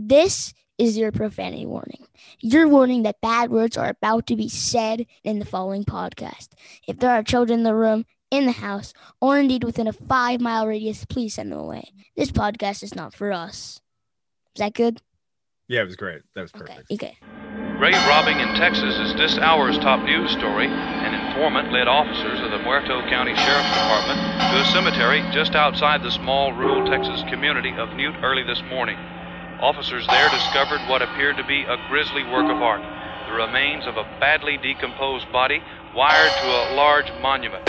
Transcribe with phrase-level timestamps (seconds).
[0.00, 2.06] This is your profanity warning.
[2.38, 6.50] Your warning that bad words are about to be said in the following podcast.
[6.86, 10.40] If there are children in the room, in the house, or indeed within a five
[10.40, 11.90] mile radius, please send them away.
[12.16, 13.80] This podcast is not for us.
[14.54, 15.02] Is that good?
[15.66, 16.22] Yeah, it was great.
[16.36, 16.92] That was perfect.
[16.92, 17.18] Okay.
[17.18, 17.18] Okay.
[17.76, 20.68] Grave robbing in Texas is this hour's top news story.
[20.68, 24.20] An informant led officers of the Muerto County Sheriff's Department
[24.52, 28.96] to a cemetery just outside the small rural Texas community of Newt early this morning.
[29.60, 32.80] Officers there discovered what appeared to be a grisly work of art
[33.26, 35.60] the remains of a badly decomposed body
[35.94, 37.62] wired to a large monument.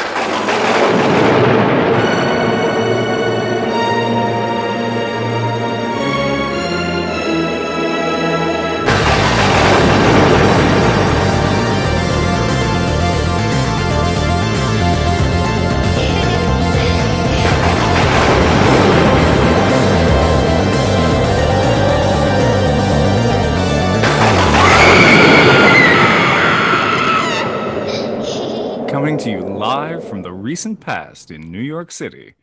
[28.90, 32.34] Coming to you live from the recent past in New York City,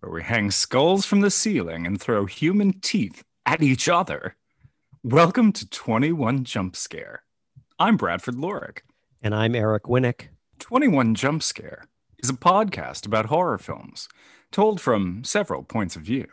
[0.00, 4.34] where we hang skulls from the ceiling and throw human teeth at each other.
[5.04, 7.22] Welcome to 21 Jump Scare.
[7.78, 8.80] I'm Bradford Lorick.
[9.22, 10.30] And I'm Eric Winnick.
[10.58, 11.86] 21 Jump Scare
[12.18, 14.08] is a podcast about horror films
[14.50, 16.26] told from several points of view.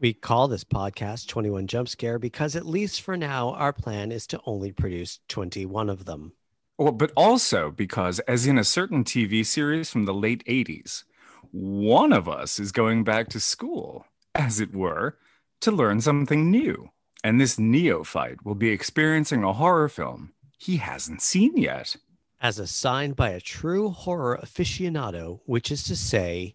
[0.00, 4.26] We call this podcast 21 Jump Scare because, at least for now, our plan is
[4.26, 6.32] to only produce 21 of them.
[6.78, 11.04] Well, but also because, as in a certain TV series from the late 80s,
[11.50, 15.16] one of us is going back to school, as it were,
[15.62, 16.90] to learn something new.
[17.24, 21.96] And this neophyte will be experiencing a horror film he hasn't seen yet.
[22.40, 26.54] As assigned by a true horror aficionado, which is to say,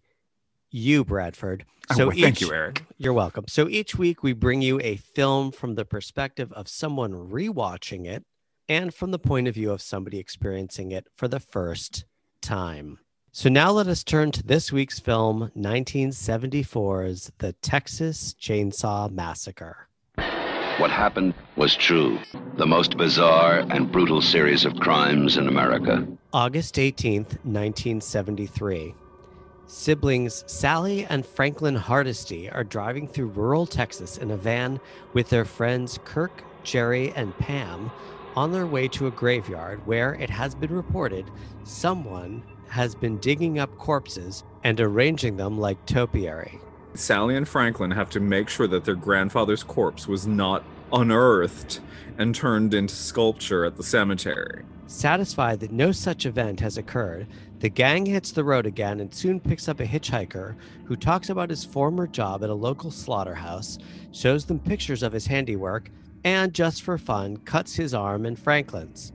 [0.69, 1.65] you, Bradford.
[1.89, 2.83] Oh, well, thank you, Eric.
[2.97, 3.45] You're welcome.
[3.47, 8.23] So each week we bring you a film from the perspective of someone rewatching it
[8.71, 12.05] and from the point of view of somebody experiencing it for the first
[12.41, 12.97] time.
[13.33, 19.89] So now let us turn to this week's film, 1974's The Texas Chainsaw Massacre.
[20.77, 22.17] What happened was true.
[22.55, 26.07] The most bizarre and brutal series of crimes in America.
[26.31, 28.95] August 18th, 1973.
[29.67, 34.79] Siblings Sally and Franklin Hardesty are driving through rural Texas in a van
[35.11, 37.91] with their friends Kirk, Jerry, and Pam
[38.35, 41.29] on their way to a graveyard where it has been reported
[41.63, 46.59] someone has been digging up corpses and arranging them like topiary.
[46.93, 51.79] Sally and Franklin have to make sure that their grandfather's corpse was not unearthed
[52.17, 54.63] and turned into sculpture at the cemetery.
[54.87, 57.27] Satisfied that no such event has occurred,
[57.59, 60.55] the gang hits the road again and soon picks up a hitchhiker
[60.85, 63.77] who talks about his former job at a local slaughterhouse,
[64.11, 65.89] shows them pictures of his handiwork,
[66.23, 69.11] and just for fun, cuts his arm and Franklin's.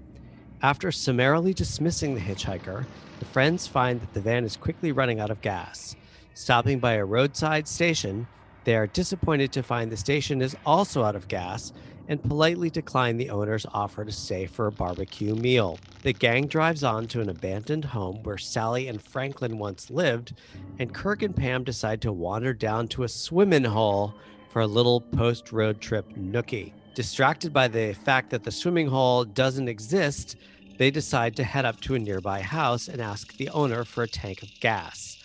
[0.63, 2.85] After summarily dismissing the hitchhiker,
[3.19, 5.95] the friends find that the van is quickly running out of gas.
[6.35, 8.27] Stopping by a roadside station,
[8.65, 11.73] they are disappointed to find the station is also out of gas
[12.09, 15.79] and politely decline the owner's offer to stay for a barbecue meal.
[16.03, 20.35] The gang drives on to an abandoned home where Sally and Franklin once lived,
[20.79, 24.15] and Kirk and Pam decide to wander down to a swimming hole
[24.51, 26.73] for a little post road trip nookie.
[26.97, 30.35] Distracted by the fact that the swimming hole doesn't exist,
[30.79, 34.09] they decide to head up to a nearby house and ask the owner for a
[34.09, 35.19] tank of gas.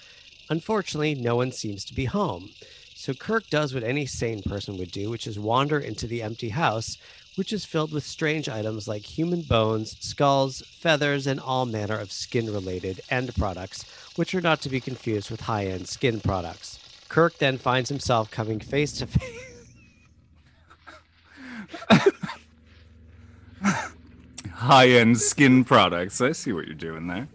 [0.50, 2.50] Unfortunately, no one seems to be home.
[2.94, 6.50] So Kirk does what any sane person would do, which is wander into the empty
[6.50, 6.98] house,
[7.38, 12.12] which is filled with strange items like human bones, skulls, feathers, and all manner of
[12.12, 13.86] skin related end products,
[14.18, 16.80] which are not to be confused with high end skin products.
[17.08, 19.51] Kirk then finds himself coming face to face.
[24.54, 26.22] High end skin products.
[26.22, 27.28] I see what you're doing there.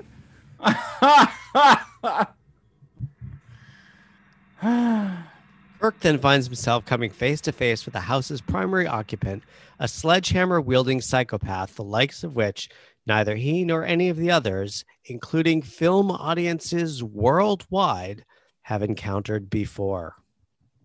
[5.81, 9.43] Kirk then finds himself coming face to face with the house's primary occupant,
[9.79, 12.69] a sledgehammer wielding psychopath, the likes of which
[13.07, 18.25] neither he nor any of the others, including film audiences worldwide,
[18.63, 20.17] have encountered before.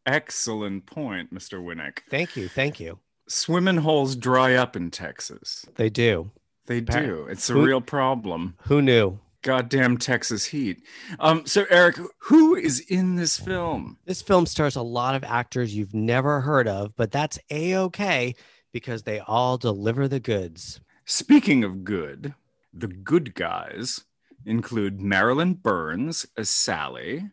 [0.06, 1.64] Excellent point, Mr.
[1.64, 2.00] Winnick.
[2.10, 2.48] Thank you.
[2.48, 3.00] Thank you.
[3.28, 5.66] Swimming holes dry up in Texas.
[5.76, 6.32] They do.
[6.66, 7.28] They do.
[7.30, 8.56] It's a Who- real problem.
[8.68, 9.20] Who knew?
[9.44, 10.84] Goddamn Texas heat.
[11.20, 13.98] Um, so Eric, who is in this film?
[14.06, 18.36] This film stars a lot of actors you've never heard of, but that's a okay
[18.72, 20.80] because they all deliver the goods.
[21.06, 22.36] Speaking of good,
[22.72, 24.02] the good guys
[24.46, 27.32] include Marilyn Burns as Sally,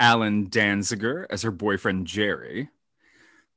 [0.00, 2.70] Allen Danziger as her boyfriend Jerry,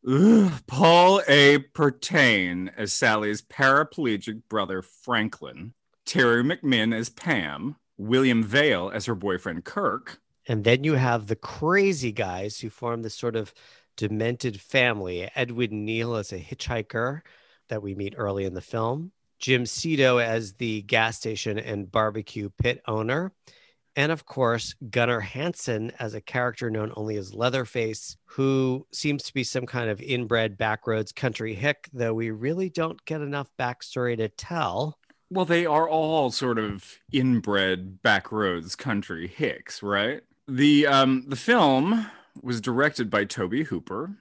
[0.06, 1.60] Paul A.
[1.74, 5.74] Partain as Sally's paraplegic brother Franklin,
[6.06, 11.36] Teri McMinn as Pam, William Vail as her boyfriend Kirk, And then you have the
[11.36, 13.54] crazy guys who form this sort of
[13.98, 15.30] demented family.
[15.36, 17.22] Edwin Neal as a hitchhiker
[17.68, 22.50] that we meet early in the film, Jim Siedow as the gas station and barbecue
[22.58, 23.34] pit owner,
[23.96, 29.34] and of course, Gunnar Hansen as a character known only as Leatherface, who seems to
[29.34, 34.18] be some kind of inbred backroads country hick, though we really don't get enough backstory
[34.18, 34.98] to tell.
[35.30, 40.22] Well, they are all sort of inbred backroads country hicks, right?
[40.48, 42.10] The um the film
[42.42, 44.16] was directed by Tobe Hooper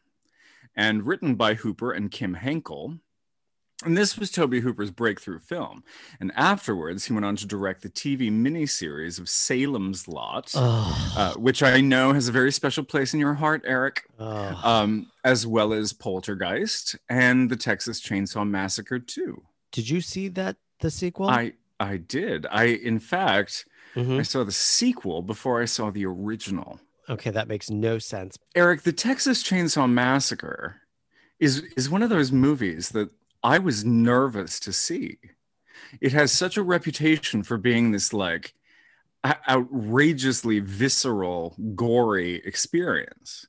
[0.77, 2.99] and written by Hooper and Kim Henkel.
[3.85, 5.85] And this was Tobe Hooper's breakthrough film.
[6.19, 11.35] And afterwards, he went on to direct the TV miniseries of Salem's Lot, Oh, uh,
[11.35, 14.61] which I know has a very special place in your heart, Eric, oh.
[14.65, 19.43] um, as well as Poltergeist and the Texas Chainsaw Massacre, too.
[19.71, 21.29] Did you see that the sequel?
[21.29, 22.47] I I did.
[22.51, 23.65] I in fact
[23.95, 24.19] Mhm.
[24.19, 26.81] I saw the sequel before I saw the original.
[27.09, 28.37] Okay, that makes no sense.
[28.55, 30.81] Eric, the Texas Chainsaw Massacre
[31.39, 33.11] is is one of those movies that
[33.43, 35.19] I was nervous to see.
[36.01, 38.55] It has such a reputation for being this like
[39.25, 43.47] outrageously visceral, gory experience.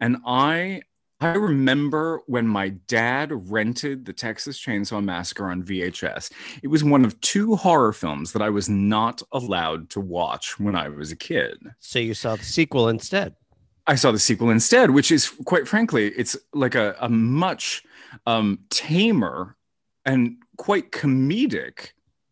[0.00, 0.82] And I
[1.20, 6.32] I remember when my dad rented the Texas Chainsaw Massacre on VHS.
[6.64, 10.74] It was one of two horror films that I was not allowed to watch when
[10.74, 11.58] I was a kid.
[11.78, 13.36] So you saw the sequel instead.
[13.86, 17.84] I saw the sequel instead, which is quite frankly, it's like a, a much
[18.26, 19.56] um, tamer
[20.04, 21.90] and quite comedic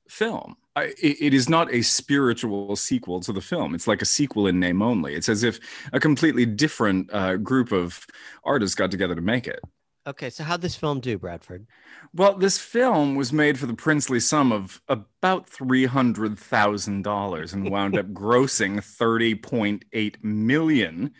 [0.08, 0.56] film.
[0.76, 3.74] I, it, it is not a spiritual sequel to the film.
[3.74, 5.14] It's like a sequel in name only.
[5.14, 5.58] It's as if
[5.92, 8.06] a completely different uh, group of
[8.44, 9.60] artists got together to make it.
[10.06, 11.66] Okay, so how'd this film do, Bradford?
[12.14, 18.06] Well, this film was made for the princely sum of about $300,000 and wound up
[18.12, 21.12] grossing 30.8 million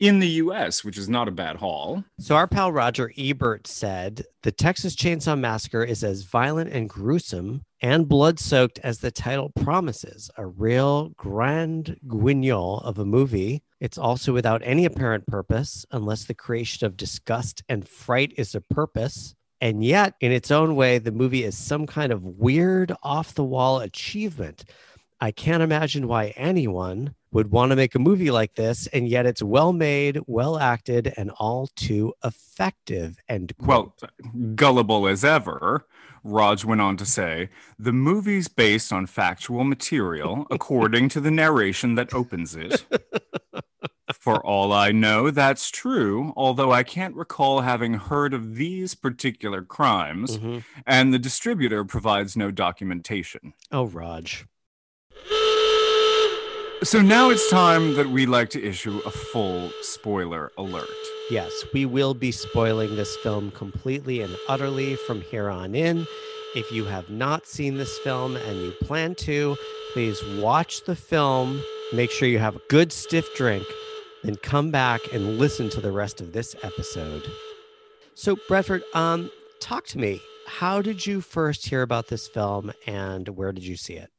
[0.00, 2.04] in the US, which is not a bad haul.
[2.20, 7.62] So our pal Roger Ebert said the Texas Chainsaw Massacre is as violent and gruesome
[7.80, 10.30] and blood-soaked as the title promises.
[10.36, 13.62] A real grand guignol of a movie.
[13.80, 18.60] It's also without any apparent purpose, unless the creation of disgust and fright is a
[18.60, 19.34] purpose.
[19.60, 23.44] And yet, in its own way, the movie is some kind of weird, off the
[23.44, 24.64] wall achievement.
[25.20, 29.26] I can't imagine why anyone would want to make a movie like this, and yet
[29.26, 33.18] it's well made, well acted, and all too effective.
[33.28, 33.94] And Well,
[34.54, 35.86] gullible as ever,
[36.24, 41.96] Raj went on to say the movie's based on factual material according to the narration
[41.96, 42.84] that opens it.
[44.14, 49.62] For all I know, that's true, although I can't recall having heard of these particular
[49.62, 50.64] crimes, Mhm.
[50.86, 53.52] and the distributor provides no documentation.
[53.70, 54.46] oh, Raj.
[56.84, 60.88] So now it's time that we like to issue a full spoiler alert.
[61.28, 66.06] Yes, we will be spoiling this film completely and utterly from here on in.
[66.54, 69.56] If you have not seen this film and you plan to,
[69.92, 71.60] please watch the film.
[71.92, 73.66] Make sure you have a good stiff drink,
[74.22, 77.24] then come back and listen to the rest of this episode.
[78.14, 80.22] So, Bradford, um, talk to me.
[80.46, 84.12] How did you first hear about this film and where did you see it?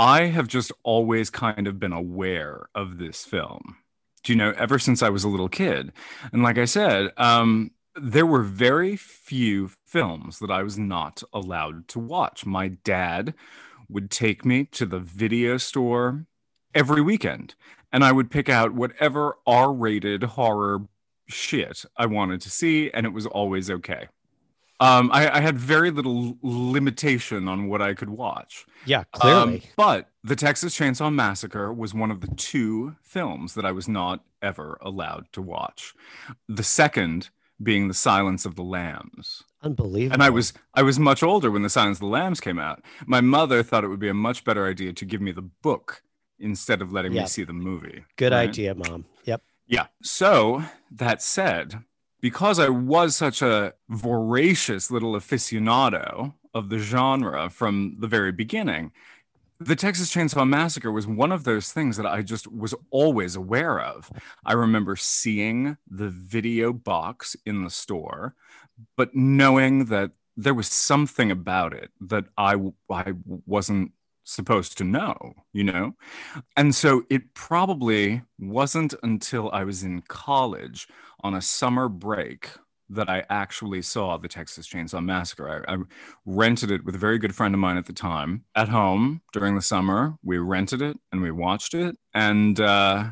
[0.00, 3.76] I have just always kind of been aware of this film.
[4.24, 5.92] Do you know, ever since I was a little kid.
[6.32, 11.86] And like I said, um, there were very few films that I was not allowed
[11.88, 12.46] to watch.
[12.46, 13.34] My dad
[13.90, 16.24] would take me to the video store
[16.74, 17.54] every weekend,
[17.92, 20.86] and I would pick out whatever R rated horror
[21.28, 24.08] shit I wanted to see, and it was always okay.
[24.80, 28.64] Um, I, I had very little limitation on what I could watch.
[28.86, 29.62] Yeah, Um, clearly.
[29.76, 34.24] but the Texas Chainsaw Massacre was one of the two films that I was not
[34.40, 35.94] ever allowed to watch.
[36.48, 37.28] The second
[37.62, 39.42] being The Silence of the Lambs.
[39.62, 40.14] Unbelievable.
[40.14, 42.82] And I was I was much older when The Silence of the Lambs came out.
[43.06, 46.02] My mother thought it would be a much better idea to give me the book
[46.38, 47.22] instead of letting Yeah.
[47.22, 48.04] me see the movie.
[48.16, 48.48] good right?
[48.48, 49.04] idea, mom.
[49.26, 49.42] Yep.
[49.66, 49.88] Yeah.
[50.02, 51.84] So that said,
[52.20, 58.92] because I was such a voracious little aficionado of the genre from the very beginning,
[59.58, 63.78] the Texas Chainsaw Massacre was one of those things that I just was always aware
[63.78, 64.10] of.
[64.44, 68.34] I remember seeing the video box in the store,
[68.96, 72.56] but knowing that there was something about it that I,
[72.88, 73.92] I wasn't
[74.24, 75.94] supposed to know, you know?
[76.56, 80.88] And so it probably wasn't until I was in college
[81.22, 82.50] on a summer break
[82.90, 85.64] that I actually saw the Texas Chainsaw Massacre.
[85.68, 85.78] I, I,
[86.26, 89.54] rented it with a very good friend of mine at the time at home during
[89.54, 90.16] the summer.
[90.24, 91.96] We rented it and we watched it.
[92.12, 93.10] And uh,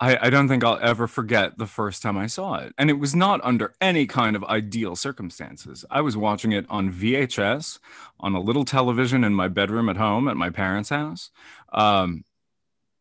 [0.00, 2.72] I, I don't think I'll ever forget the first time I saw it.
[2.78, 5.84] And it was not under any kind of ideal circumstances.
[5.90, 7.78] I was watching it on VHS
[8.20, 11.30] on a little television in my bedroom at home at my parents' house.
[11.72, 12.24] Um,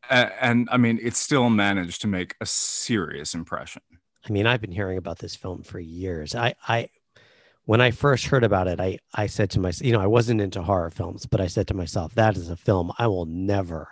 [0.10, 3.82] and, and I mean, it still managed to make a serious impression.
[4.28, 6.36] I mean, I've been hearing about this film for years.
[6.36, 6.90] I, I,
[7.66, 10.42] when I first heard about it, I, I said to myself, you know, I wasn't
[10.42, 13.90] into horror films, but I said to myself, that is a film I will never,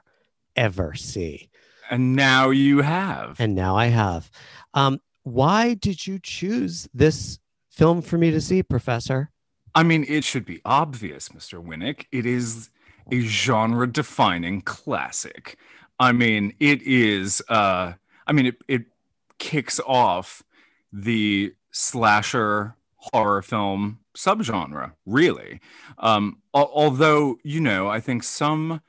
[0.56, 1.50] ever see.
[1.90, 3.36] And now you have.
[3.40, 4.32] And now I have.
[4.74, 9.32] Um, why did you choose this film for me to see, Professor?
[9.74, 11.64] I mean, it should be obvious, Mr.
[11.64, 12.06] Winnick.
[12.12, 12.70] It is
[13.12, 15.58] a genre defining classic.
[16.00, 17.94] I mean, it is, uh,
[18.28, 18.86] I mean, it, it
[19.38, 20.44] kicks off
[20.92, 25.60] the slasher horror film subgenre, really.
[25.98, 28.82] Um, although, you know, I think some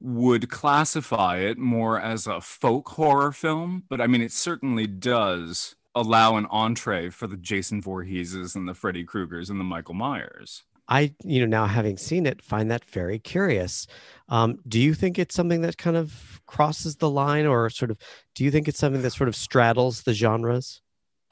[0.00, 5.74] would classify it more as a folk horror film, but I mean, it certainly does
[5.94, 10.62] allow an entree for the Jason Voorheeses and the Freddy Kruegers and the Michael Myers.
[10.88, 13.86] I, you know, now having seen it, find that very curious.
[14.28, 17.98] Um, do you think it's something that kind of crosses the line, or sort of,
[18.34, 20.80] do you think it's something that sort of straddles the genres?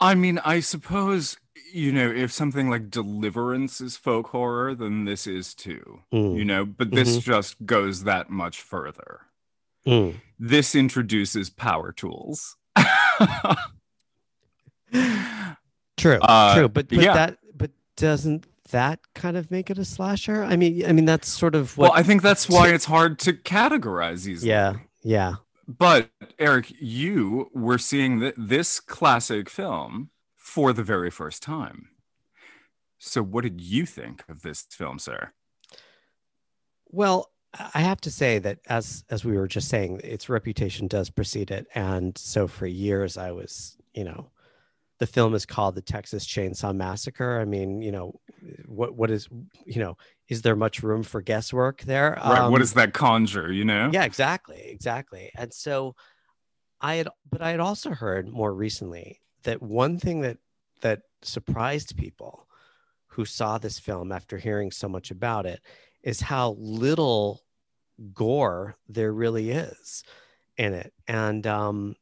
[0.01, 1.39] I mean, I suppose
[1.73, 6.01] you know if something like Deliverance is folk horror, then this is too.
[6.13, 6.37] Mm.
[6.37, 7.31] You know, but this mm-hmm.
[7.31, 9.23] just goes that much further.
[9.87, 10.17] Mm.
[10.39, 12.57] This introduces power tools.
[15.97, 17.15] true, uh, true, but, but yeah.
[17.15, 20.43] that but doesn't that kind of make it a slasher?
[20.43, 21.91] I mean, I mean that's sort of what.
[21.91, 24.45] Well, I think that's why it's hard to categorize these.
[24.45, 25.37] Yeah, yeah.
[25.69, 31.89] But Eric, you were seeing th- this classic film for the very first time.
[32.99, 35.33] So, what did you think of this film, sir?
[36.89, 37.31] Well,
[37.75, 41.51] I have to say that as as we were just saying, its reputation does precede
[41.51, 44.31] it, and so for years I was, you know,
[44.99, 47.39] the film is called the Texas Chainsaw Massacre.
[47.41, 48.19] I mean, you know,
[48.65, 49.29] what what is
[49.65, 49.97] you know,
[50.29, 52.13] is there much room for guesswork there?
[52.13, 52.39] Right.
[52.39, 53.53] Um, what does that conjure?
[53.53, 53.91] You know?
[53.93, 55.31] Yeah, exactly, exactly.
[55.37, 55.95] And so,
[56.81, 60.39] I had, but I had also heard more recently that one thing that
[60.81, 62.47] that surprised people
[63.09, 65.61] who saw this film after hearing so much about it
[66.03, 67.43] is how little
[68.13, 70.05] gore there really is
[70.57, 71.97] in it, and um,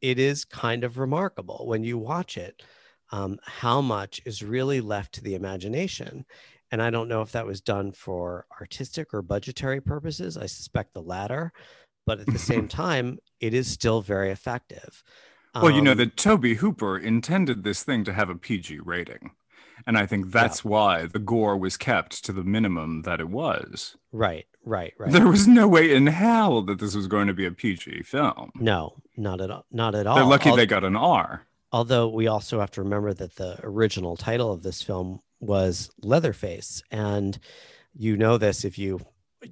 [0.00, 2.62] it is kind of remarkable when you watch it
[3.10, 6.24] um, how much is really left to the imagination.
[6.70, 10.36] And I don't know if that was done for artistic or budgetary purposes.
[10.36, 11.52] I suspect the latter.
[12.06, 15.02] But at the same time, it is still very effective.
[15.54, 19.32] Well, you know um, that Tobe Hooper intended this thing to have a PG rating.
[19.86, 20.70] And I think that's yeah.
[20.70, 23.96] why the gore was kept to the minimum that it was.
[24.12, 25.10] Right, right, right.
[25.10, 28.50] There was no way in hell that this was going to be a PG film.
[28.56, 29.66] No, not at all.
[29.70, 30.16] Not at all.
[30.16, 31.42] They're lucky they got an R.
[31.70, 36.82] Although we also have to remember that the original title of this film was Leatherface.
[36.90, 37.38] And
[37.94, 39.00] you know this if you,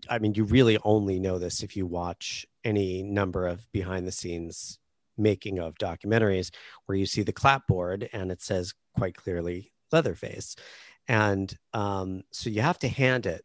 [0.09, 4.13] I mean, you really only know this if you watch any number of behind the
[4.13, 4.79] scenes
[5.19, 6.51] making of documentaries
[6.87, 10.57] where you see the clapboard and it says quite clearly Leatherface.
[11.09, 13.45] And um, so you have to hand it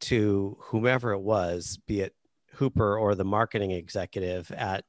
[0.00, 2.14] to whomever it was, be it
[2.54, 4.84] Hooper or the marketing executive at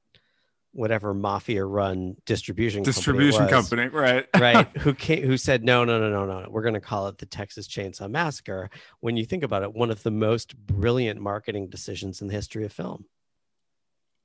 [0.78, 4.28] whatever mafia run distribution distribution company, company right.
[4.40, 4.68] Right.
[4.78, 6.48] Who came, who said no no no no no.
[6.50, 8.70] We're going to call it the Texas Chainsaw Massacre.
[9.00, 12.64] When you think about it one of the most brilliant marketing decisions in the history
[12.64, 13.06] of film.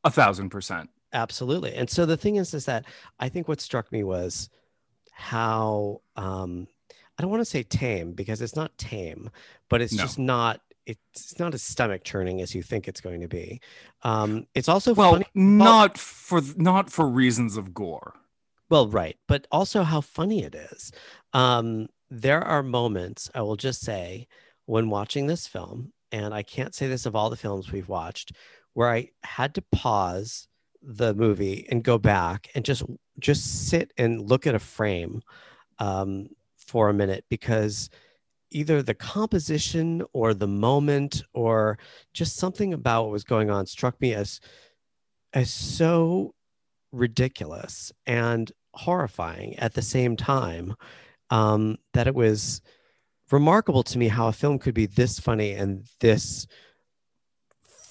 [0.05, 0.91] A thousand percent.
[1.13, 1.75] Absolutely.
[1.75, 2.85] And so the thing is is that
[3.19, 4.51] I think what struck me was
[5.23, 6.67] how um
[7.19, 9.31] I don't want to say tame because it's not tame
[9.69, 10.03] but it's no.
[10.03, 13.61] just not it's not as stomach churning as you think it's going to be.
[14.03, 15.27] Um, it's also well, funny.
[15.35, 18.15] not for not for reasons of gore.
[18.69, 20.93] Well, right, but also how funny it is.
[21.33, 24.29] Um, there are moments I will just say
[24.67, 28.33] when watching this film, and I can't say this of all the films we've watched,
[28.73, 30.49] where I had to pause
[30.83, 32.83] the movie and go back and just
[33.19, 35.23] just sit and look at a frame
[35.79, 37.89] um, for a minute because
[38.51, 41.79] either the composition or the moment or
[42.13, 44.41] just something about what was going on struck me as
[45.33, 46.35] as so
[46.93, 50.75] ridiculous and horrifying at the same time
[51.31, 52.61] um, that it was
[53.31, 56.47] remarkable to me how a film could be this funny and this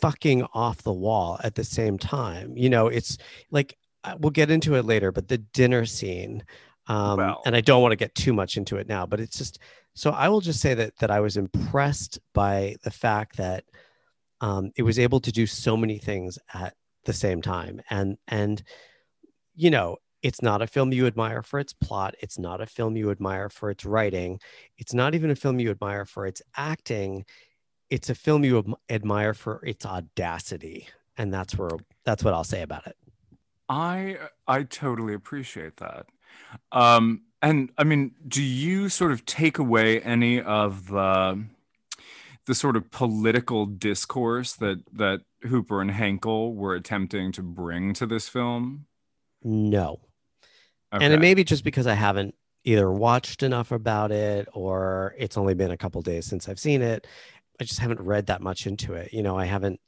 [0.01, 2.57] fucking off the wall at the same time.
[2.57, 3.17] You know, it's
[3.51, 6.43] like uh, we'll get into it later, but the dinner scene.
[6.87, 9.59] Um, and I don't want to get too much into it now, but it's just
[9.93, 13.65] so I will just say that that I was impressed by the fact that
[14.41, 16.73] um, it was able to do so many things at
[17.05, 18.63] the same time, and and
[19.53, 22.15] you know, it's not a film you admire for its plot.
[22.19, 24.39] It's not a film you admire for its writing.
[24.77, 27.25] It's not even a film you admire for its acting.
[27.91, 32.63] It's a film you admire for its audacity, and that's where that's what I'll say
[32.63, 32.97] about it.
[33.69, 34.17] I
[34.47, 36.07] I totally appreciate that.
[36.71, 41.45] Um, and I mean, do you sort of take away any of the
[42.45, 48.05] the sort of political discourse that that Hooper and Henkel were attempting to bring to
[48.05, 48.87] this film?
[49.43, 49.99] No,
[50.99, 51.13] and Okay.
[51.13, 55.53] it may be just because I haven't either watched enough about it or it's only
[55.55, 57.07] been a couple days since I've seen it.
[57.61, 59.13] I just haven't read that much into it.
[59.13, 59.79] You know, I haven't.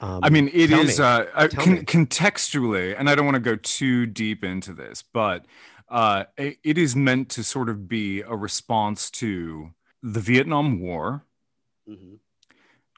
[0.00, 1.04] Um, I mean, it is me.
[1.04, 5.46] uh, con- contextually, and I don't want to go too deep into this, but
[5.88, 9.70] uh, it, it is meant to sort of be a response to
[10.02, 11.24] the Vietnam War,
[11.88, 12.18] Mhm.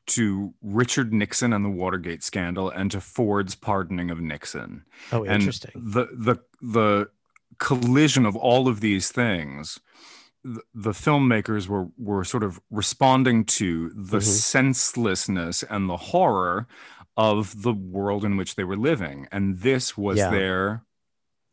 [0.07, 4.85] to Richard Nixon and the Watergate scandal, and to Ford's pardoning of Nixon.
[5.13, 5.73] Oh, and interesting.
[5.75, 7.11] the the the
[7.59, 9.79] collision of all of these things
[10.45, 14.23] the, the filmmakers were were sort of responding to the Mhm.
[14.23, 16.67] senselessness and the horror
[17.17, 20.31] of the world in which they were living and this was Yeah.
[20.31, 20.85] their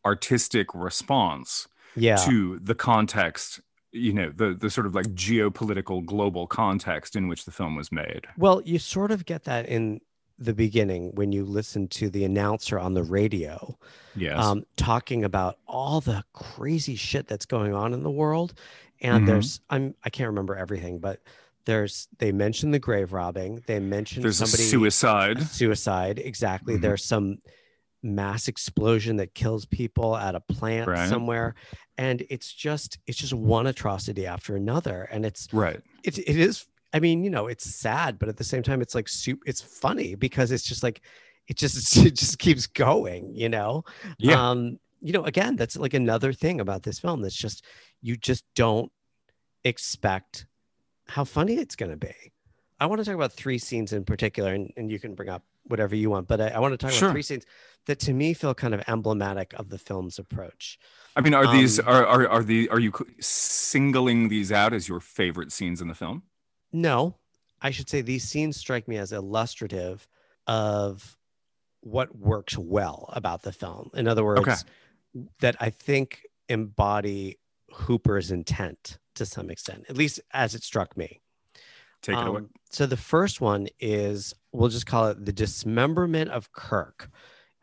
[0.05, 2.15] artistic response Yeah.
[2.17, 3.60] to the context
[3.91, 7.91] you know the the sort of like geopolitical global context in which the film was
[7.91, 10.00] made Well, you sort of get that in
[10.39, 13.77] the beginning when you listen to the announcer on the radio
[14.15, 18.53] yes um, talking about all the crazy shit that's going on in the world.
[19.01, 19.27] And Mhm.
[19.27, 21.22] there's, I'm, I can't remember everything, but
[21.65, 23.62] there's, they mentioned the grave robbing.
[23.67, 26.19] They mentioned there's somebody a suicide suicide.
[26.19, 26.77] Exactly.
[26.77, 26.81] Mhm.
[26.81, 27.38] There's some
[28.01, 31.10] mass explosion that kills people at a plant Right.
[31.10, 31.53] somewhere.
[31.98, 35.03] And it's just, it's just one atrocity after another.
[35.12, 38.43] And it's, right it, it is i mean you know it's sad but at the
[38.43, 41.02] same time it's like soup it's funny because it's just like
[41.47, 43.84] it just it just keeps going you know
[44.17, 47.63] yeah um you know again that's like another thing about this film that's just
[48.02, 48.91] you just don't
[49.63, 50.45] expect
[51.08, 52.13] how funny it's going to be
[52.80, 55.43] i want to talk about three scenes in particular and, and you can bring up
[55.65, 57.08] whatever you want but i, I want to talk Sure.
[57.10, 57.45] about three scenes
[57.86, 60.80] that to me feel kind of emblematic of the film's approach
[61.15, 64.88] I mean, are these Um, are are are the are you singling these out as
[64.88, 66.23] your favorite scenes in the film?
[66.71, 67.15] No,
[67.62, 70.08] I should say these scenes strike me as illustrative
[70.47, 71.17] of
[71.82, 73.89] what works well about the film.
[73.93, 74.55] In other words, Okay.
[75.39, 77.38] that I think embody
[77.71, 81.19] Hooper's intent to some extent, at least as it struck me.
[82.01, 82.38] Take it away.
[82.39, 87.10] Um, So the first one is we'll just call it the dismemberment of Kirk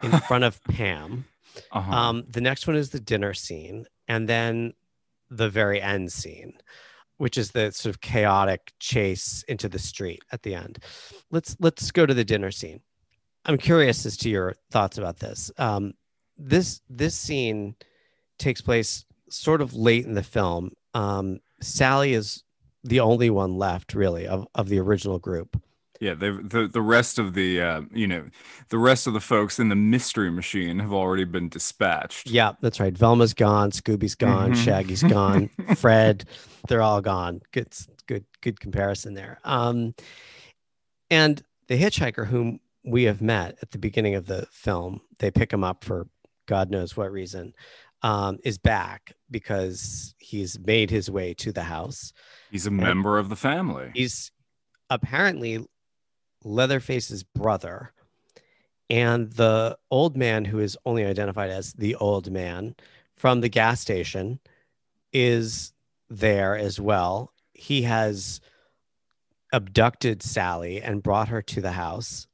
[0.03, 1.25] in front of Pam.
[1.73, 1.91] Uh-huh.
[1.93, 4.75] Um, the next one is the dinner scene, and then
[5.31, 6.53] the very end scene,
[7.19, 10.79] which is the sort of chaotic chase into the street at the end.
[11.31, 12.81] Let's let's go to the dinner scene.
[13.45, 15.51] I'm curious as to your thoughts about this.
[15.59, 15.95] Um,
[16.37, 17.77] this this scene
[18.39, 20.73] takes place sort of late in the film.
[20.95, 22.43] Um, Sally is
[22.85, 25.61] the only one left, really, of, of the original group.
[26.01, 28.25] Yeah, the the rest of the uh, you know
[28.69, 32.29] the rest of the folks in the mystery machine have already been dispatched.
[32.31, 32.93] Yeah, that's right.
[32.97, 34.65] Velma's gone, Scooby's gone, Mhm.
[34.65, 36.25] Shaggy's gone, Fred,
[36.69, 37.41] they're all gone.
[37.53, 37.69] Good,
[38.07, 39.39] good, good comparison there.
[39.45, 39.95] Um,
[41.11, 45.53] and the hitchhiker whom we have met at the beginning of the film, they pick
[45.53, 46.07] him up for
[46.47, 47.53] God knows what reason,
[48.03, 52.13] um, is back because he's made his way to the house.
[52.51, 53.91] He's a member of the family.
[53.95, 54.31] He's
[54.91, 55.67] apparently
[56.47, 57.93] Leatherface's brother.
[58.89, 62.77] And the old man, who is only identified as the old man
[63.17, 64.39] from the gas station,
[65.13, 65.73] is
[66.09, 67.33] there as well.
[67.53, 68.41] He has
[69.53, 72.29] abducted Sally and brought her to the house.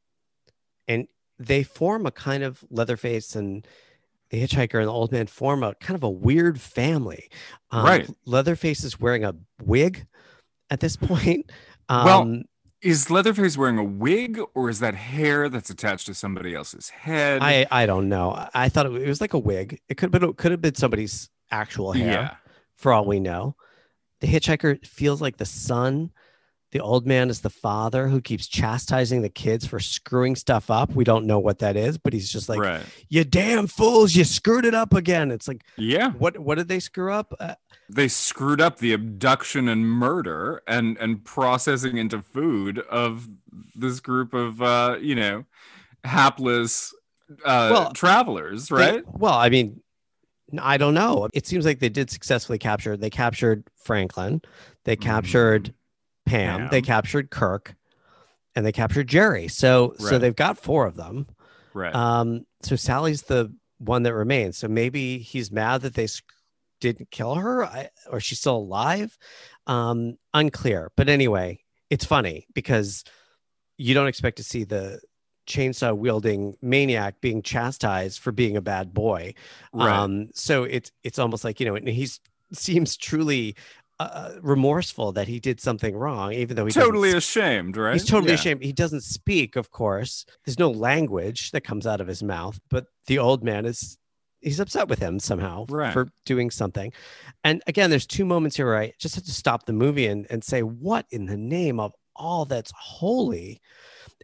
[0.86, 3.66] And they form a kind of Leatherface and
[4.28, 7.30] the hitchhiker and the old man form a kind of a weird family.
[7.70, 8.10] Um, Right.
[8.26, 10.06] Leatherface is wearing a wig
[10.68, 11.50] at this point.
[11.88, 12.42] Um, Well,
[12.82, 17.40] Is Leatherface wearing a wig or is that hair that's attached to somebody else's head?
[17.40, 18.48] I I don't know.
[18.52, 19.80] I- thought it, was- it was like a wig.
[19.88, 22.34] It could have been could have been somebody's actual hair yeah.
[22.74, 23.54] for all we know.
[24.20, 26.10] The hitchhiker feels like the son
[26.72, 30.90] The old man is the father who keeps chastising the kids for screwing stuff up.
[30.94, 32.82] We don't know what that is, but he's just like, right.
[33.10, 34.14] "You damn fools!
[34.14, 36.12] You screwed it up again." It's like, Yeah.
[36.12, 36.38] what?
[36.38, 37.34] What did they screw up?
[37.38, 37.54] Uh,
[37.90, 43.28] They screwed up the abduction and murder and and processing into food of
[43.74, 45.44] this group of uh, you know,
[46.04, 46.94] hapless
[47.44, 49.04] uh Well, travelers, they- right?
[49.06, 49.80] well, I mean,
[50.58, 51.28] I don't know.
[51.32, 52.96] It seems like they did successfully capture.
[52.96, 54.42] They captured Franklin.
[54.84, 55.74] They captured
[56.26, 56.68] Pam.
[56.70, 57.74] They captured Kirk,
[58.54, 59.48] and they captured Jerry.
[59.48, 61.26] So, so they've got four of them.
[61.74, 61.94] right.
[61.94, 64.56] Um, so Sally's the one that remains.
[64.56, 66.06] So maybe he's mad that they
[66.80, 69.16] didn't kill her, I, or she's still alive.
[69.66, 70.92] Um, unclear.
[70.96, 73.04] But anyway, it's funny because
[73.78, 75.00] you don't expect to see the
[75.46, 79.34] chainsaw wielding maniac being chastised for being a bad boy.
[79.72, 79.90] right.
[79.90, 82.20] Um, so it's it's almost like you know, and he's
[82.52, 83.56] seems truly
[84.02, 87.92] uh, remorseful that he did something wrong, even though he doesn't totally ashamed, right?
[87.94, 88.38] He's totally Yeah.
[88.38, 88.62] ashamed.
[88.62, 90.24] He doesn't speak, of course.
[90.44, 93.98] There's no language that comes out of his mouth, but the old man is
[94.40, 95.92] he's upset with him somehow Right.
[95.92, 96.92] for doing something.
[97.44, 100.26] And again, there's two moments here where I just have to stop the movie and,
[100.30, 103.60] and say, what in the name of all that's holy?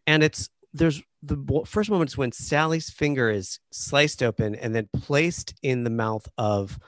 [0.07, 4.89] And it's there's the first moment is when Sally's finger is sliced open and then
[4.93, 6.79] placed in the mouth of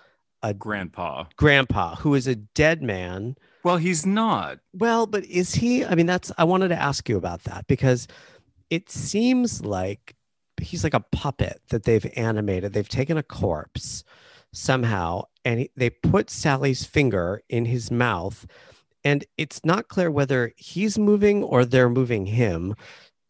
[0.42, 1.24] a Grandpa.
[1.36, 4.58] grandpa who is a dead man Well, he's not.
[4.72, 5.84] well, but is he?
[5.84, 8.08] I mean, that's I wanted to ask you about that because
[8.70, 10.14] it seems like
[10.60, 12.72] he's like a puppet that they've animated.
[12.72, 14.04] They've taken a corpse
[14.52, 18.46] somehow and he, they put Sally's finger in his mouth,
[19.04, 22.74] and it's not clear whether he's moving or they're moving him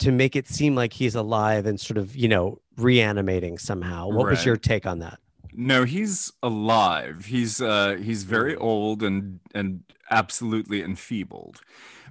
[0.00, 4.08] to make it seem like he's alive and sort of you know reanimating somehow.
[4.08, 5.18] What was your take on that?
[5.52, 7.26] No, he's alive.
[7.26, 11.60] He's uh he's very old and and absolutely enfeebled.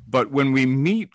[0.08, 1.10] But when we meet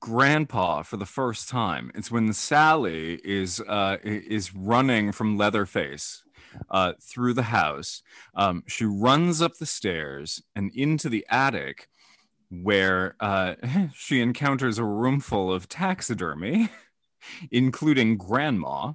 [0.00, 6.22] grandpa for the first time, it's when Sally is uh is running from Leatherface
[6.70, 8.02] uh through the house.
[8.34, 11.88] Um she runs up the stairs and into the attic
[12.50, 13.54] where uh
[13.94, 16.68] she encounters a room full of taxidermy
[17.50, 18.92] including grandma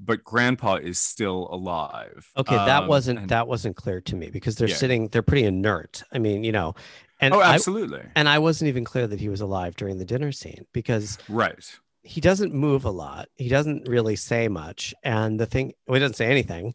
[0.00, 4.30] but grandpa is still alive Okay, that Um, wasn't and- that wasn't clear to me
[4.30, 4.76] because they're Yeah.
[4.76, 6.02] sitting, they're pretty inert.
[6.12, 6.74] I mean, you know,
[7.20, 10.04] and oh I, absolutely and I wasn't even clear that he was alive during the
[10.04, 13.28] dinner scene because right he doesn't move a lot.
[13.36, 16.74] He doesn't really say much, and the thing, well, he doesn't say anything.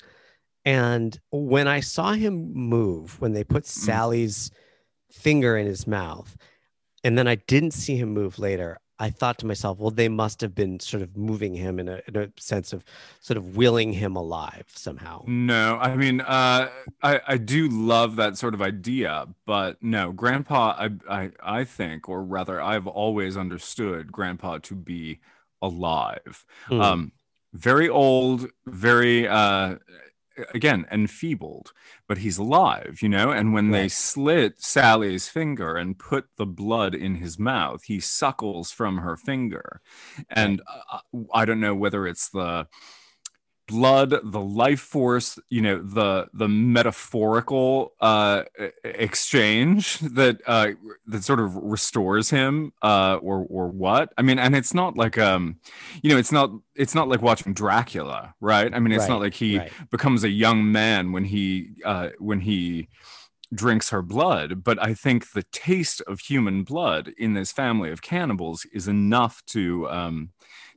[0.66, 4.50] And when I saw him move, when they put Sally's
[5.12, 6.36] finger in his mouth,
[7.04, 10.42] and then I didn't see him move later, I thought to myself, well, they must
[10.42, 12.84] have been sort of moving him in a, in a sense of
[13.22, 15.24] sort of willing him alive somehow.
[15.26, 16.70] no i mean uh
[17.02, 22.10] i i do love that sort of idea but no grandpa i i i think
[22.10, 25.20] or rather i've always understood grandpa to be
[25.62, 26.82] alive Hmm.
[26.82, 27.12] um
[27.54, 29.76] very old very uh
[30.54, 31.72] again enfeebled
[32.08, 33.32] but he's alive you know?
[33.32, 38.72] And when they slit sally's finger and put the blood in his mouth he suckles
[38.72, 39.82] from her finger.
[40.30, 41.00] And uh,
[41.34, 42.68] i don't know whether it's the
[43.70, 48.44] blood the life force you know the the metaphorical uh
[48.84, 50.72] exchange that uh
[51.06, 55.20] that sort of restores him uh or or what i mean and it's not like
[55.20, 55.60] um
[56.02, 59.36] you know it's not it's not like watching dracula right i mean it's not like
[59.36, 59.72] he right.
[59.92, 62.88] becomes a young man when he uh when he
[63.54, 68.02] drinks her blood but i think the taste of human blood in this family of
[68.02, 70.32] cannibals is enough to um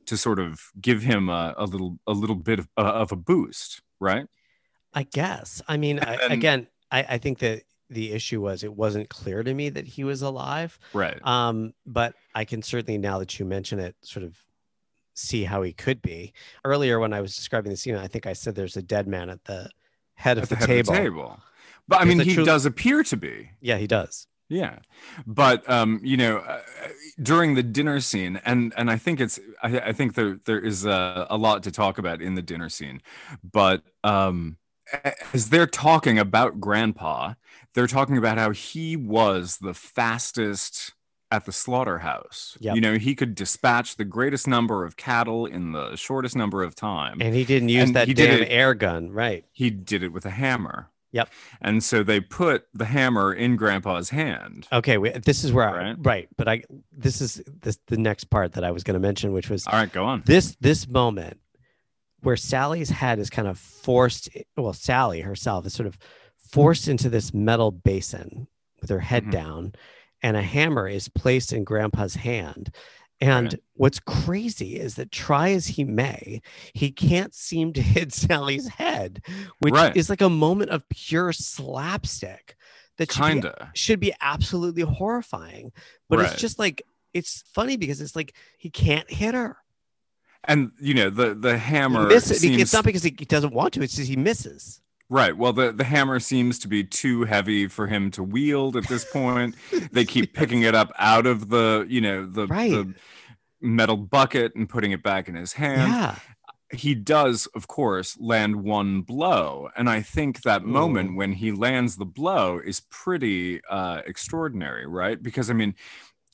[0.07, 3.15] to sort of give him a, a little a little bit of, uh, of a
[3.15, 4.25] boost right
[4.95, 5.61] I guess.
[5.67, 9.41] I mean, I, And- again, I, I think that the issue was it wasn't clear
[9.43, 10.77] to me that he was alive.
[10.93, 14.37] right Um, but I can certainly, now that you mention it, sort of
[15.15, 16.33] see how he could be.
[16.63, 19.29] Earlier, when I was describing the scene, I think I said there's a dead man
[19.29, 19.69] at the
[20.15, 20.91] head of the, the head table.
[20.91, 21.39] of the table
[21.87, 22.45] but i mean he true?
[22.45, 24.27] does appear to be Yeah, he does.
[24.53, 24.79] Yeah,
[25.25, 26.61] but um, you know, uh,
[27.21, 30.85] during the dinner scene, and and I think it's I, I think there there is
[30.85, 33.01] a, a lot to talk about in the dinner scene,
[33.43, 34.57] but um,
[35.33, 37.33] as they're talking about Grandpa,
[37.73, 40.93] they're talking about how he was the fastest
[41.31, 42.55] at the slaughterhouse.
[42.59, 42.75] Yep.
[42.75, 46.75] You know, he could dispatch the greatest number of cattle in the shortest number of
[46.75, 47.21] time.
[47.21, 49.43] And he didn't use And that he did damn air gun, right?
[49.51, 50.89] he did it with a hammer.
[51.13, 51.29] Yep.
[51.61, 54.67] And so they put the hammer in Grandpa's hand.
[54.73, 55.95] Okay, we, this is where I, Right.
[55.99, 59.31] right, but I this is this the next part that I was going to mention,
[59.31, 60.23] which was All right, go on.
[60.25, 61.39] this this moment
[62.21, 65.97] where Sally's head is kind of forced well Sally herself is sort of
[66.51, 68.47] forced into this metal basin
[68.81, 69.31] with her head Mhm.
[69.31, 69.73] down
[70.21, 72.73] and a hammer is placed in grandpa's hand.
[73.23, 73.59] And Right.
[73.75, 76.41] what's crazy is that try as he may,
[76.73, 79.21] he can't seem to hit Sally's head,
[79.59, 79.95] which Right.
[79.95, 82.57] is like a moment of pure slapstick
[82.97, 83.71] that should be Kinda.
[83.75, 85.71] should be absolutely horrifying.
[86.09, 86.33] But Right.
[86.33, 86.81] it's just like
[87.13, 89.55] it's funny because it's like he can't hit her.
[90.43, 92.41] And you know, the the He hammer misses.
[92.41, 93.81] seems It's not because he he doesn't want to.
[93.83, 94.81] It's just he misses.
[95.13, 95.37] Right.
[95.37, 99.05] Well, the the hammer seems to be too heavy for him to wield at this
[99.05, 99.55] point.
[99.91, 102.71] they keep picking it up out of the, you know, the, Right.
[102.71, 102.93] the
[103.61, 105.91] metal bucket and putting it back in his hand.
[105.91, 106.15] Yeah.
[106.73, 109.69] he does, of course, land one blow.
[109.77, 111.15] And I think that moment Mm.
[111.17, 115.21] when he lands the blow is pretty uh, extraordinary, right?
[115.21, 115.75] Because I mean,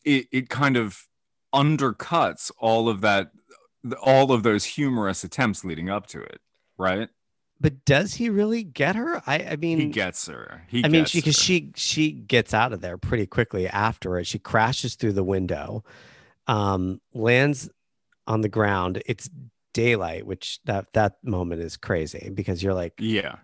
[0.05, 1.07] it, it kind of
[1.53, 3.31] undercuts all of that,
[4.01, 6.39] all of those humorous attempts leading up to it,
[6.77, 7.09] right?
[7.61, 9.21] But does he really get her?
[9.27, 10.63] I I mean he gets her.
[10.69, 10.87] He gets her.
[10.87, 14.25] I mean she because she she gets out of there pretty quickly after it.
[14.27, 15.83] She crashes through the window,
[16.47, 17.69] um, lands
[18.27, 19.01] on the ground.
[19.05, 19.29] It's
[19.73, 23.35] daylight, which that that moment is crazy because you're like, Yeah.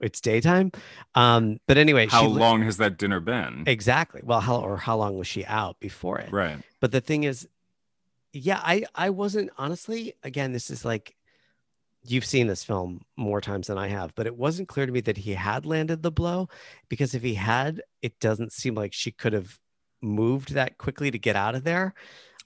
[0.00, 0.70] it's daytime.
[1.14, 3.64] Um, but anyway, How long has that dinner been?
[3.66, 4.20] Exactly.
[4.24, 6.30] Well, how or how long was she out before it?
[6.32, 6.58] Right.
[6.80, 7.48] But the thing is,
[8.32, 10.14] yeah, I I wasn't honestly.
[10.22, 11.14] Again, this is like
[12.06, 15.00] you've seen this film more times than I have, but it wasn't clear to me
[15.02, 16.48] that he had landed the blow
[16.88, 19.58] because if he had, it doesn't seem like she could have
[20.02, 21.94] moved that quickly to get out of there.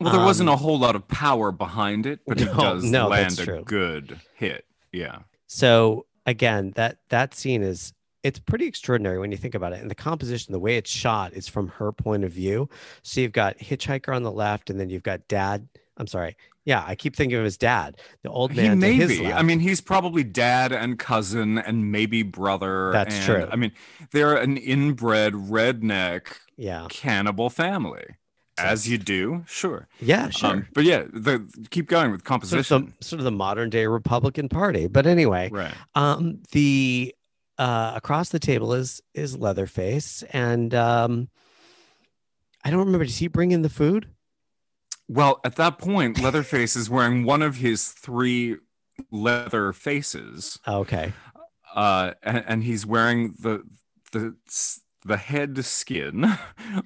[0.00, 3.08] Well, there wasn't a Um, whole lot of power behind it, but it does no,
[3.08, 3.64] land a true.
[3.64, 4.64] good hit.
[4.92, 5.20] Yeah.
[5.48, 7.92] So again, that that scene is
[8.22, 9.80] it's pretty extraordinary when you think about it.
[9.80, 12.68] And the composition, the way it's shot, is from her point of view.
[13.02, 15.68] So you've got hitchhiker on the left, and then you've got dad.
[15.98, 16.36] I'm sorry.
[16.64, 18.70] Yeah, I keep thinking of his dad, the old man.
[18.70, 19.32] he may his be.
[19.32, 22.92] I mean, he's probably dad and cousin and maybe brother.
[22.92, 23.48] That's and, true.
[23.50, 23.72] I mean,
[24.12, 28.04] they're an inbred redneck yeah, cannibal family,
[28.58, 29.44] as you do.
[29.46, 29.88] Sure.
[30.00, 30.50] yeah, sure.
[30.50, 32.94] Um, but yeah, the keep going with sort, of composition.
[32.98, 34.88] the, sort of the modern day Republican Party.
[34.88, 35.74] But anyway, right.
[35.94, 37.14] um, the
[37.56, 41.28] uh, across the table is is Leatherface, and um,
[42.62, 43.06] I don't remember.
[43.06, 44.08] Does he bring in the food?
[45.08, 48.56] Well, at that point, Leatherface is wearing one of his three
[49.10, 51.12] leather faces, Okay.
[51.74, 53.62] uh, and, and he's wearing the
[54.12, 54.36] the
[55.04, 56.26] the head skin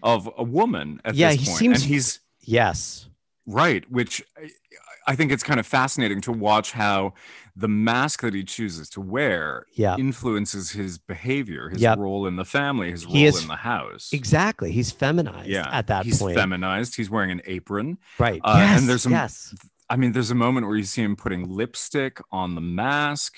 [0.02, 1.58] of a woman at Yeah, this he point.
[1.58, 3.08] seems- and he's Yes.
[3.46, 4.50] Right, which I-
[5.08, 7.14] I think it's kind of fascinating to watch how
[7.54, 9.96] the mask that he chooses to wear Yeah.
[9.96, 11.98] influences his behavior, his Yep.
[11.98, 14.08] role in the family, his role is in the house.
[14.12, 14.72] Exactly.
[14.72, 16.32] He's feminized Yeah, at that he's point.
[16.32, 16.96] He's feminized.
[16.96, 17.98] He's wearing an apron.
[18.18, 18.40] right.
[18.42, 18.86] uh, and yes.
[18.86, 19.54] there's some- yes.
[19.90, 23.34] I mean, there's a moment where you see him putting lipstick on the mask.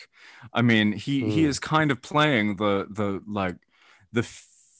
[0.53, 1.49] I mean, he he Mm.
[1.49, 3.57] is kind of playing the the like
[4.13, 4.23] the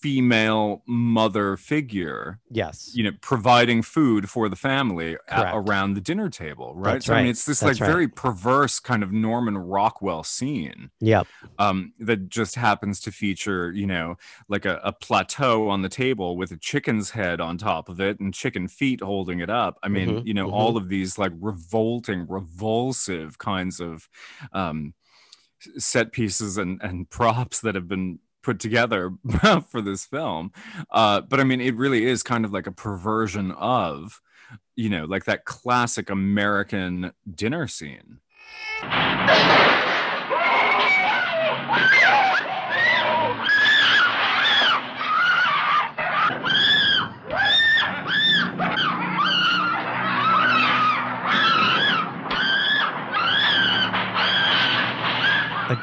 [0.05, 2.91] female mother figure Yes.
[2.95, 5.55] you know providing food for the family a- Correct.
[5.55, 7.91] around the dinner table right That's so i mean it's this That's like right.
[7.95, 11.27] very perverse kind of norman rockwell scene Yep.
[11.59, 16.37] um that just happens to feature you know like a, a plateau on the table
[16.37, 19.89] with a chicken's head on top of it and chicken feet holding it up i
[19.89, 20.53] mean Mhm, you know mhm.
[20.53, 24.07] all of these like revolting revulsive kinds of
[24.53, 24.93] um
[25.79, 29.13] set pieces and and props that have been put together
[29.71, 30.53] for this film.
[30.91, 34.21] Uh but i mean it really is kind of like a perversion of
[34.77, 38.21] you know like that classic american dinner scene.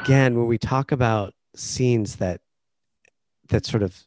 [0.02, 2.40] Again, when we talk about scenes that
[3.52, 4.04] that sort of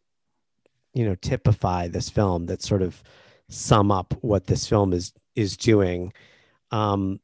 [0.93, 3.01] you know typify this film, that sort of
[3.47, 6.11] sum up what this film is is doing,
[6.71, 7.19] um,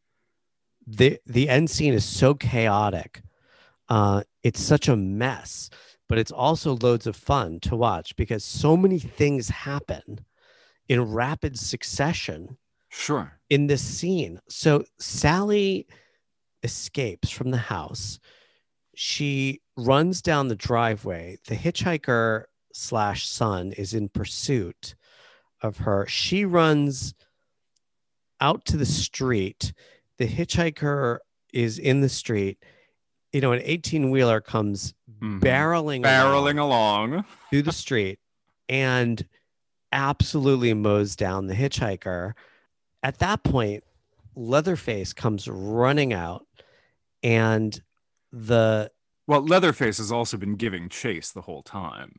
[0.87, 3.21] the the end scene is so chaotic.
[3.89, 5.69] Uh, it's such a mess,
[6.07, 10.19] but it's also loads of fun to watch because so many things happen
[10.87, 12.57] in rapid succession
[12.89, 14.39] sure in this scene.
[14.47, 15.87] So Sally
[16.63, 18.19] escapes from the house.
[18.93, 21.37] She runs down the driveway.
[21.47, 24.95] The hitchhiker slash son is in pursuit
[25.61, 26.05] of her.
[26.07, 27.13] She runs
[28.39, 29.73] out to the street.
[30.17, 31.19] The hitchhiker
[31.53, 32.57] is in the street.
[33.31, 35.39] You know, an 18 wheeler comes Mhm.
[35.39, 38.19] barreling, barreling along along through the street
[38.67, 39.27] and
[39.91, 42.33] absolutely mows down the hitchhiker.
[43.03, 43.83] At that point,
[44.35, 46.47] Leatherface comes running out,
[47.21, 47.81] and
[48.31, 48.91] the
[49.27, 52.15] Well, Leatherface has also been giving chase the whole time.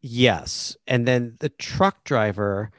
[0.00, 0.76] Yes.
[0.86, 2.70] And then the truck driver,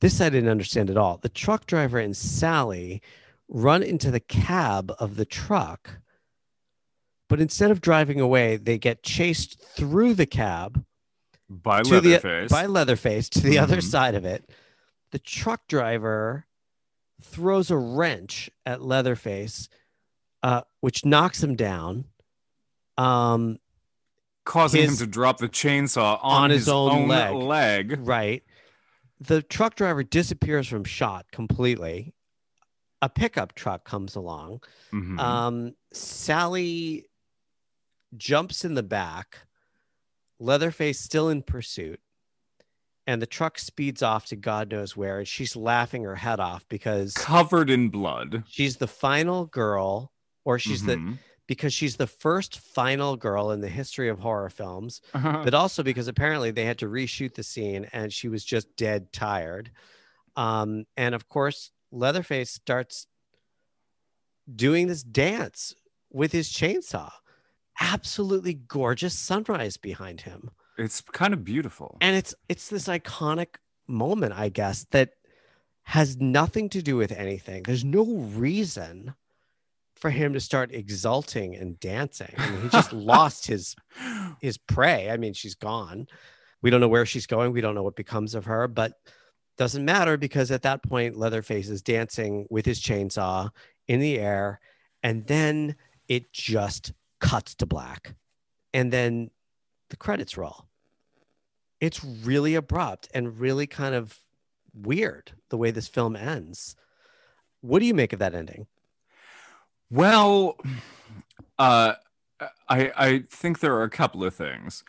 [0.00, 1.18] this I didn't understand at all.
[1.18, 3.00] The truck driver and Sally
[3.48, 6.00] run into the cab of the truck,
[7.28, 10.84] but instead of driving away, they get chased through the cab
[11.48, 12.50] By to the Leatherface.
[12.50, 13.90] by Leatherface to the other Mhm.
[13.90, 14.50] side of it.
[15.12, 16.46] The truck driver
[17.22, 19.68] throws a wrench at Leatherface,
[20.44, 22.04] uh, which knocks him down.
[22.98, 23.58] Um,
[24.44, 27.34] causing his- him to drop the chainsaw on, on his own leg.
[27.34, 28.06] leg.
[28.06, 28.42] right.
[29.20, 32.14] The truck driver disappears from shot completely.
[33.00, 34.60] A pickup truck comes along.
[34.92, 35.18] Mhm.
[35.18, 37.06] Um, Sally
[38.16, 39.38] jumps in the back,
[40.38, 42.00] Leatherface still in pursuit,
[43.06, 45.18] and the truck speeds off to God knows where.
[45.20, 48.44] And she's laughing her head off because Covered in blood.
[48.48, 50.12] she's the final girl,
[50.44, 51.18] or she's the Mhm.
[51.46, 55.42] because she's the first final girl in the history of horror films, Uh-huh.
[55.44, 59.12] but also because apparently they had to reshoot the scene and she was just dead
[59.12, 59.70] tired.
[60.36, 63.06] Um, and of course, Leatherface starts
[64.54, 65.74] doing this dance
[66.10, 67.10] with his chainsaw.
[67.80, 70.50] Absolutely gorgeous sunrise behind him.
[70.76, 71.96] it's kind of beautiful.
[72.00, 75.10] And it's it's this iconic moment, I guess, that
[75.84, 77.62] has nothing to do with anything.
[77.62, 79.14] There's no reason
[80.04, 82.34] for him to start exulting and dancing.
[82.36, 83.74] I mean, he just lost his
[84.38, 85.08] his prey.
[85.08, 86.08] I mean, she's gone.
[86.60, 87.52] We don't know where she's going.
[87.52, 89.00] We don't know what becomes of her, but
[89.56, 93.48] doesn't matter because at that point, Leatherface is dancing with his chainsaw
[93.88, 94.60] in the air,
[95.02, 95.74] and then
[96.06, 98.14] it just cuts to black,
[98.74, 99.30] and then
[99.88, 100.66] the credits roll.
[101.80, 104.18] It's really abrupt and really kind of
[104.74, 106.76] weird the way this film ends.
[107.62, 108.66] What do you make of that ending?
[109.90, 110.56] Well,
[111.58, 111.94] uh,
[112.68, 114.84] I I think there are a couple of things.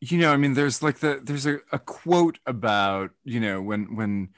[0.00, 3.96] You know, I mean, there's like the there's a, a quote about you know when
[3.96, 4.30] when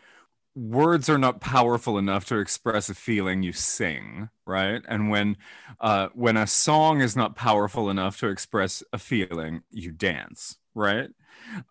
[0.56, 4.82] words are not powerful enough to express a feeling, you sing, right?
[4.88, 5.36] And when
[5.80, 11.10] uh, when a song is not powerful enough to express a feeling, you dance, right?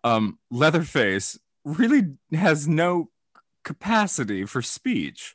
[0.04, 3.10] Um, Leatherface really has no
[3.64, 5.34] capacity for speech.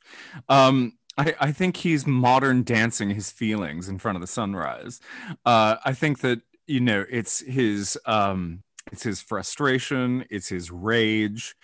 [0.49, 4.99] Um, I, I think he's modern dancing his feelings in front of the sunrise.
[5.45, 11.55] Uh, I think that you know it's his um, it's his frustration, it's his rage,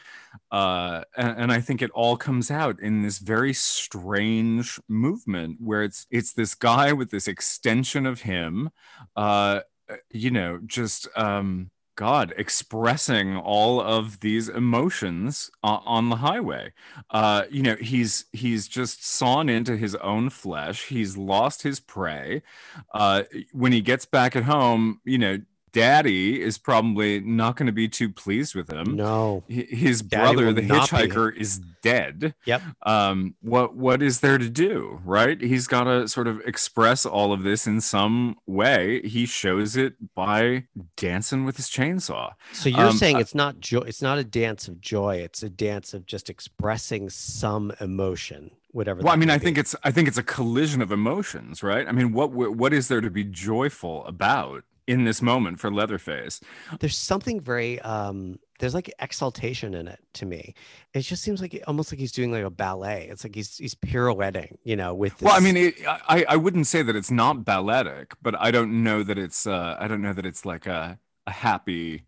[0.52, 5.84] uh, and, and I think it all comes out in this very strange movement where
[5.84, 8.70] it's it's this guy with this extension of him,
[9.16, 9.62] uh,
[10.12, 16.72] you know, just um, God expressing all of these emotions o- on the highway.
[17.12, 20.86] Uh, you know, he's he's just sawn into his own flesh.
[20.86, 22.44] He's lost his prey.
[22.94, 25.40] Uh, when he gets back at home, you know,
[25.78, 28.96] Daddy is probably not going to be too pleased with him.
[28.96, 29.44] No.
[29.48, 32.34] His Daddy brother, the hitchhiker, is dead.
[32.46, 32.62] Yep.
[32.84, 35.40] Um, what what is there to do, right?
[35.40, 39.02] He's got to sort of express all of this in some way.
[39.04, 42.32] He shows it by dancing with his chainsaw.
[42.54, 45.50] So you're Um, saying it's not joy it's not a dance of joy, it's a
[45.50, 49.02] dance of just expressing some emotion, whatever.
[49.02, 49.46] Well, I mean, I be.
[49.46, 51.88] think it's I think it's a collision of emotions, right?
[51.88, 56.40] I mean, what what is there to be joyful about in this moment for Leatherface?
[56.80, 60.56] there's something very um there's like exaltation in it to me.
[60.94, 63.08] It just seems like almost like he's doing like a ballet.
[63.10, 66.36] It's like he's he's pirouetting, you know, with this, Well, I mean, it, I I
[66.38, 70.02] wouldn't say that it's not balletic, but I don't know that it's uh I don't
[70.02, 72.06] know that it's like a a happy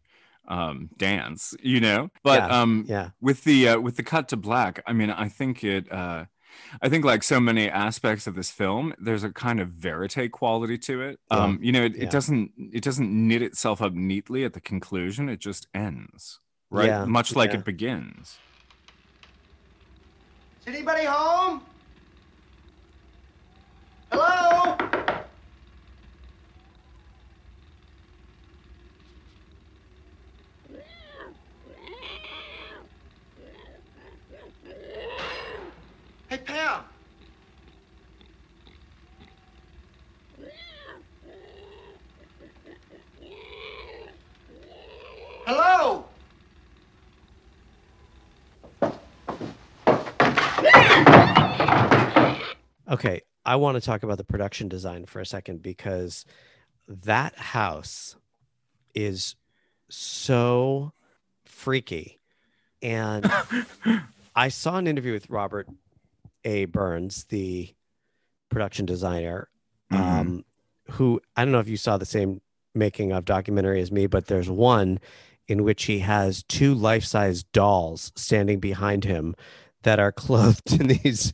[0.48, 2.10] um dance, you know.
[2.24, 3.10] But Yeah, um yeah.
[3.22, 6.26] with the uh, with the cut to black, I mean, I think it uh
[6.81, 10.77] I think like so many aspects of this film, there's a kind of verite quality
[10.79, 11.19] to it.
[11.31, 12.03] Yeah, Um, you know, it, yeah.
[12.03, 15.29] it doesn't it doesn't knit itself up neatly at the conclusion.
[15.29, 16.88] It just ends, right?
[16.88, 17.59] Yeah, Much like yeah.
[17.59, 18.38] it begins.
[20.62, 21.62] Is anybody home?
[24.12, 24.75] Hello?
[36.29, 36.83] Hey, Pam.
[45.45, 46.05] Hello?
[52.99, 56.25] Okay, I want to talk about the production design for a second because
[56.87, 58.17] that house
[58.93, 59.35] is
[59.87, 60.91] so
[61.45, 62.19] freaky.
[62.81, 63.31] And
[64.35, 65.69] I saw an interview with Robert
[66.43, 66.65] A.
[66.65, 67.73] Burns, the
[68.50, 69.47] production designer,
[69.91, 69.97] Mhm.
[69.97, 70.45] um,
[70.91, 72.41] who I don't know if you saw the same
[72.75, 75.00] making of documentary as me, but there's one
[75.47, 79.35] in which he has two life-size dolls standing behind him
[79.83, 80.12] that are
[80.62, 81.31] clothed in these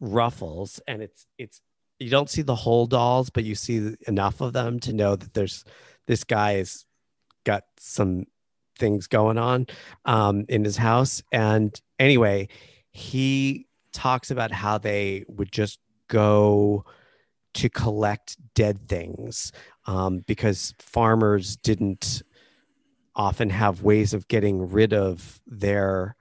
[0.00, 1.60] ruffles and it's it's
[1.98, 5.34] you don't see the whole dolls but you see enough of them to know that
[5.34, 5.64] there's
[6.06, 6.84] this guy has
[7.44, 8.24] got some
[8.78, 9.66] things going on
[10.04, 11.22] um, in his house.
[11.32, 12.48] And anyway
[12.92, 15.78] he talks about how they would just
[16.08, 16.84] go
[17.54, 19.52] to collect dead things
[19.86, 22.22] um, because farmers didn't
[23.14, 26.16] often have ways of getting rid of their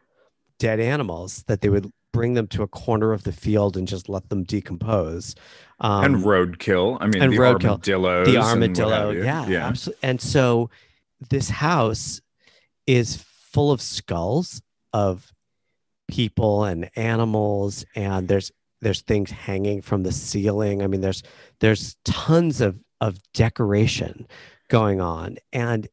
[0.59, 4.09] dead animals that they would bring them to a corner of the field and just
[4.09, 5.35] let them decompose
[5.79, 6.97] um, and roadkill.
[6.99, 7.71] I mean, and the roadkill.
[7.71, 8.27] armadillos.
[8.27, 9.67] the armadillo yeah, yeah.
[9.67, 10.09] absolutely.
[10.09, 10.69] and so
[11.29, 12.21] this house
[12.85, 14.61] is full of skulls
[14.93, 15.31] of
[16.07, 18.51] people and animals and there's
[18.81, 21.21] there's things hanging from the ceiling i mean there's
[21.59, 24.25] there's tons of of decoration
[24.69, 25.87] going on and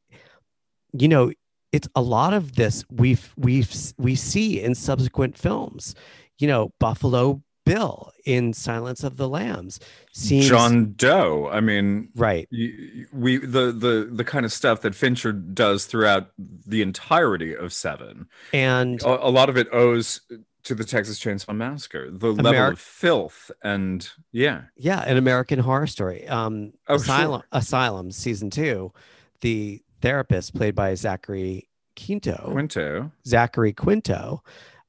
[0.92, 1.32] you know
[1.74, 5.94] it's a lot of this we've we've we see in subsequent films
[6.38, 9.80] you know buffalo bill in silence of the lambs
[10.12, 11.48] seems John Doe.
[11.50, 12.46] I mean, right
[13.12, 18.28] we the the the kind of stuff that Fincher does throughout the entirety of Seven.
[18.52, 20.20] and A, a lot of it owes
[20.64, 22.10] to the Texas Chainsaw Massacre.
[22.10, 26.26] The level of filth and yeah, Yeah, an American Horror Story.
[26.28, 27.48] Um, Oh, Asylum, sure.
[27.52, 28.92] Asylum, season two.
[29.40, 33.10] The therapist, played by Zachary Quinto, Quinto.
[33.26, 34.42] Zachary Quinto.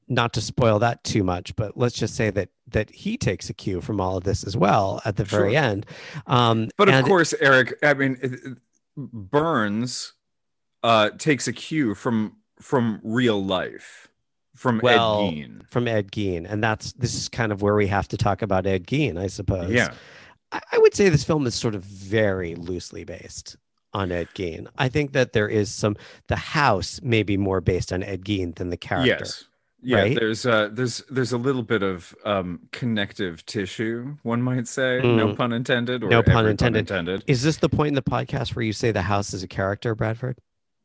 [0.08, 3.54] Not to spoil that too much, but let's just say that that he takes a
[3.54, 5.62] cue from all of this as well at the very Sure.
[5.62, 5.86] end.
[6.28, 7.74] Um, But of course, Eric.
[7.82, 8.56] I mean,
[8.96, 10.12] Burns
[10.84, 14.08] uh, takes a cue from from real life,
[14.54, 15.68] from Well, Ed Gein.
[15.70, 18.64] from Ed Gein, and that's this is kind of where we have to talk about
[18.66, 19.72] Ed Gein, I suppose.
[19.72, 19.92] Yeah,
[20.52, 23.56] I, I would say this film is sort of very loosely based
[23.96, 24.66] on Ed Gein.
[24.76, 25.96] I think that there is some
[26.28, 29.08] the house may be more based on Ed Gein than the character.
[29.20, 29.44] yes,
[29.82, 29.98] yeah.
[30.00, 30.14] right?
[30.18, 35.00] There's uh, there's there's a little bit of um, connective tissue, one might say.
[35.02, 35.36] No Mm.
[35.36, 36.04] pun intended.
[36.04, 36.80] Or No pun intended.
[36.80, 37.24] intended.
[37.26, 39.94] Is this the point in the podcast where you say the house is a character,
[39.94, 40.38] Bradford?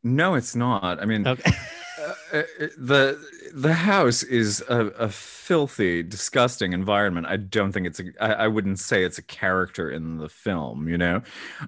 [0.03, 1.01] No, it's not.
[1.01, 1.51] I mean, Okay.
[2.01, 2.43] uh, uh,
[2.77, 3.19] the
[3.53, 7.27] the house is a, a filthy, disgusting environment.
[7.27, 8.05] I don't think it's a.
[8.19, 10.87] I, I wouldn't say it's a character in the film.
[10.87, 11.21] You know,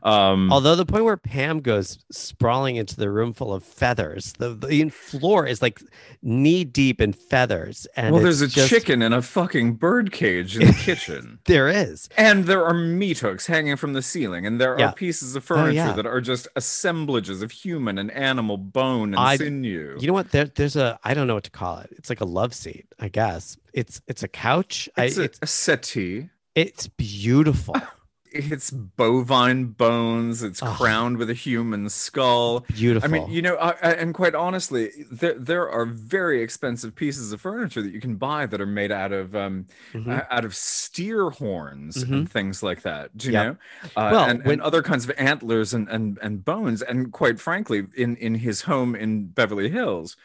[0.03, 4.53] um, Although the point where Pam goes sprawling into the room full of feathers, the,
[4.55, 5.81] the floor is like
[6.21, 7.85] knee deep in feathers.
[7.95, 11.39] And well, there's a just- chicken in a fucking bird cage in the kitchen.
[11.45, 12.07] There is.
[12.17, 14.89] And there are meat hooks hanging from the ceiling, and there Yeah.
[14.89, 15.91] are pieces of furniture yeah.
[15.93, 19.97] that are just assemblages of human and animal bone and I- sinew.
[19.99, 20.31] You know what?
[20.31, 21.89] There, there's a I don't know what to call it.
[21.97, 23.57] It's like a love seat, I guess.
[23.73, 24.89] It's it's a couch.
[24.97, 26.29] it's, I, a, it's a settee.
[26.55, 27.75] it's beautiful.
[28.35, 30.41] It's bovine bones.
[30.41, 30.73] It's Oh.
[30.77, 32.61] crowned with a human skull.
[32.61, 33.07] Beautiful.
[33.07, 37.31] I mean, you know, I, I, and quite honestly, there there are very expensive pieces
[37.31, 40.07] of furniture that you can buy that are made out of um Mhm.
[40.19, 42.11] uh, out of steer horns Mhm.
[42.13, 43.15] and things like that.
[43.17, 43.45] Do you Yep.
[43.45, 43.51] know?
[43.95, 46.81] Uh, Well, and, when- and other kinds of antlers and and and bones.
[46.81, 50.15] And quite frankly, in in his home in Beverly Hills.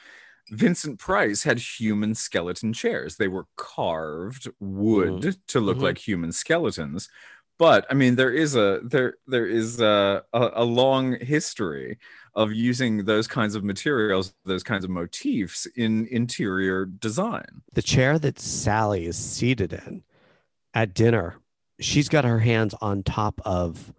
[0.50, 3.16] Vincent Price had human skeleton chairs.
[3.16, 5.82] They were carved wood to look Mhm.
[5.82, 7.10] like human skeletons.
[7.58, 11.98] But I mean, there is a there there is a, a, a long history
[12.34, 17.62] of using those kinds of materials, those kinds of motifs in interior design.
[17.72, 20.04] the chair that Sally is seated in
[20.72, 21.36] at dinner,
[21.80, 23.92] she's got her hands on top of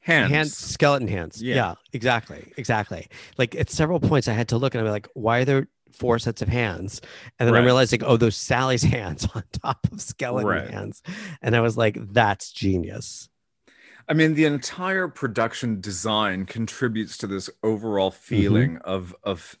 [0.00, 0.30] Hands.
[0.30, 1.42] hand skeleton hands.
[1.42, 1.54] Yeah.
[1.54, 1.74] Yeah.
[1.92, 3.08] exactly, exactly.
[3.38, 6.18] Like at several points, I had to look and I'm like, why are there four
[6.18, 7.00] sets of hands?
[7.38, 7.64] And then I'm Right.
[7.64, 10.70] realizing, oh, those Sally's hands on top of skeleton Right.
[10.70, 11.02] hands,
[11.42, 13.28] and I was like, that's genius.
[14.08, 18.24] I mean, the entire production design contributes to this overall Mm-hmm.
[18.24, 19.56] feeling of of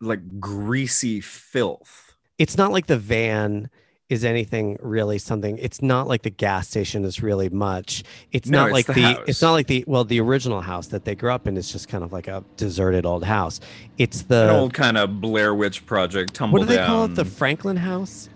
[0.00, 2.16] like greasy filth.
[2.38, 3.70] It's not like the van
[4.08, 8.60] is anything really something it's not like the gas station is really much it's No,
[8.60, 11.14] not it's like the the, it's not like the well the original house that they
[11.16, 13.60] grew up in is just kind of like a deserted old house
[13.98, 16.86] it's An the old kind of Blair Witch project tumble what do they down.
[16.86, 18.28] call it the franklin house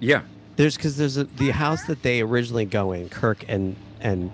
[0.00, 0.22] yeah.
[0.56, 4.30] there's because there's a, the house that they originally go in kirk and and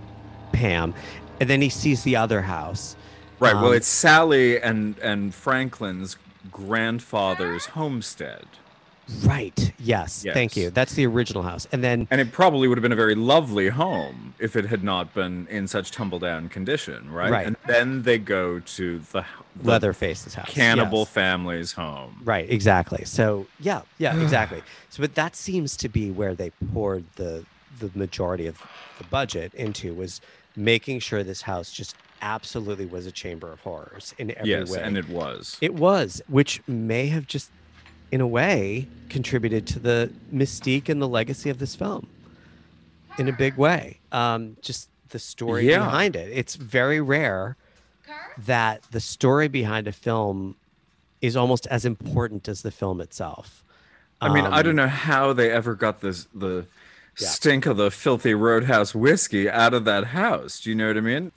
[0.52, 0.94] pam
[1.40, 2.96] and then he sees the other house
[3.38, 3.54] Right.
[3.54, 6.16] well, Um, it's Sally and and Franklin's
[6.52, 8.46] grandfather's homestead.
[9.22, 12.82] Right yes, thank you that's the original house and then And it probably would have
[12.82, 17.10] been a very lovely home if it had not been in such tumble down condition,
[17.10, 17.30] right?
[17.30, 17.46] Right.
[17.46, 19.24] And then they go to the,
[19.56, 21.08] the leatherface's house cannibal yes.
[21.08, 22.20] family's home.
[22.24, 23.04] Right, exactly.
[23.04, 24.62] So yeah, yeah, exactly.
[24.90, 27.44] So but that seems to be where they poured the
[27.78, 28.62] the majority of
[28.98, 30.20] the budget into was
[30.56, 34.80] making sure this house just absolutely was a chamber of horrors in every yes, way.
[34.80, 35.58] and it was.
[35.60, 37.50] It was, which may have just,
[38.12, 42.06] in a way, contributed to the mystique and the legacy of this film
[43.18, 43.98] in a big way.
[44.12, 45.78] Um, just the story Yeah.
[45.86, 46.30] behind it.
[46.32, 47.56] It's very rare
[48.46, 50.56] that the story behind a film
[51.20, 53.64] is almost as important as the film itself.
[54.20, 56.66] I mean, I Um, don't know how they ever got this the
[57.18, 57.28] Yeah.
[57.28, 60.60] stink of the filthy roadhouse whiskey out of that house.
[60.60, 61.32] Do you know what I mean?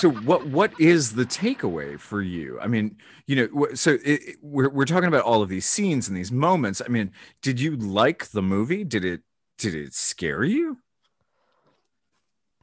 [0.00, 2.58] So what what is the takeaway for you?
[2.58, 2.96] I mean,
[3.26, 6.80] you know, so it, we're we're talking about all of these scenes and these moments.
[6.82, 8.82] I mean, did you like the movie?
[8.82, 9.20] Did it
[9.58, 10.78] did it scare you?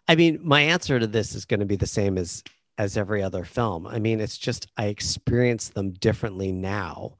[0.07, 2.43] I mean, my answer to this is going to be the same as
[2.79, 3.85] as every other film.
[3.85, 7.17] I mean, it's just I experience them differently now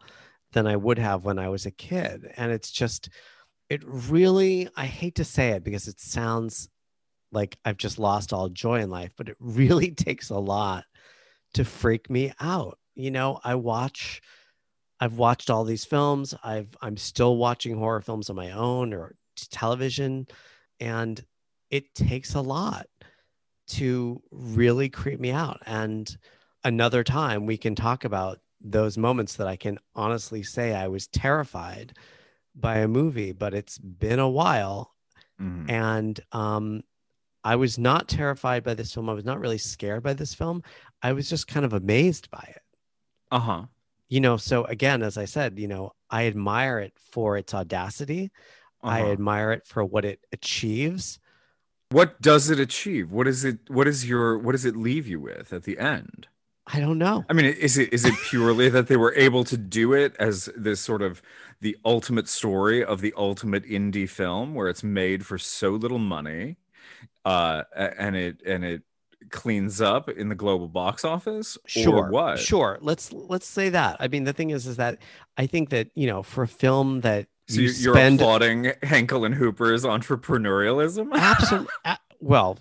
[0.51, 3.09] than I would have when I was a kid, and it's just
[3.69, 6.69] it really I hate to say it because it sounds
[7.31, 10.85] like I've just lost all joy in life, but it really takes a lot
[11.53, 12.77] to freak me out.
[12.95, 14.21] You know, I watch
[14.99, 16.33] I've watched all these films.
[16.43, 19.15] I've I'm still watching horror films on my own or
[19.51, 20.27] television
[20.79, 21.23] and
[21.69, 22.87] it takes a lot
[23.67, 25.61] to really creep me out.
[25.65, 26.17] And
[26.63, 31.07] another time we can talk about those moments that I can honestly say I was
[31.07, 31.93] terrified
[32.55, 34.93] by a movie, but it's been a while.
[35.39, 35.69] Mhm.
[35.69, 36.81] And um,
[37.47, 39.09] I was not terrified by this film.
[39.09, 40.63] I was not really scared by this film.
[41.01, 42.61] I was just kind of amazed by it.
[43.31, 43.63] Uh-huh.
[44.09, 48.31] You know, so again, as I said, you know, I admire it for its audacity.
[48.83, 49.11] I uh-huh.
[49.13, 51.19] admire it for what it achieves.
[51.89, 53.13] What does it achieve?
[53.13, 56.27] What is it what is your what does it leave you with at the end?
[56.67, 57.23] I don't know.
[57.29, 60.49] I mean, is it is it purely that they were able to do it as
[60.57, 61.21] this sort of
[61.61, 66.57] the ultimate story of the ultimate indie film where it's made for so little money,
[67.25, 68.83] uh, and it and it
[69.29, 72.09] cleans up in the global box office, Sure.
[72.09, 72.39] what?
[72.39, 72.77] Sure.
[72.81, 73.97] Let's let's say that.
[73.99, 74.99] I mean, the thing is, is that
[75.37, 78.73] I think that you know, for a film that So you you you're spend applauding
[78.83, 81.09] Henkel and Hooper's entrepreneurialism?
[81.13, 81.67] absolutely
[82.19, 82.57] well,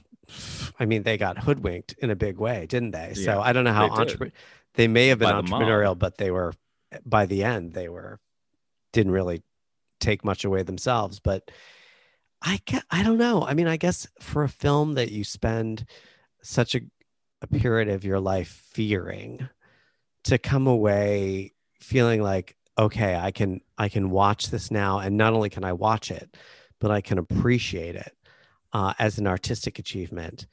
[0.79, 3.15] I mean, they got hoodwinked in a big way, didn't they?
[3.15, 4.33] So I don't know how they
[4.75, 6.53] they may have been By entrepreneurial, but they were
[7.05, 8.21] by the end they were
[8.93, 9.43] didn't really
[10.01, 11.21] take much away themselves.
[11.21, 11.51] But
[12.47, 13.45] I get, I don't know.
[13.45, 15.85] I mean, I guess for a film that you spend
[16.43, 16.81] such a,
[17.43, 19.49] a period of your life fearing
[20.25, 25.33] to come away feeling like okay i can i can watch this now and not
[25.35, 26.37] only can i watch it
[26.81, 28.17] but i can appreciate it
[28.73, 30.47] uh, as an artistic achievement.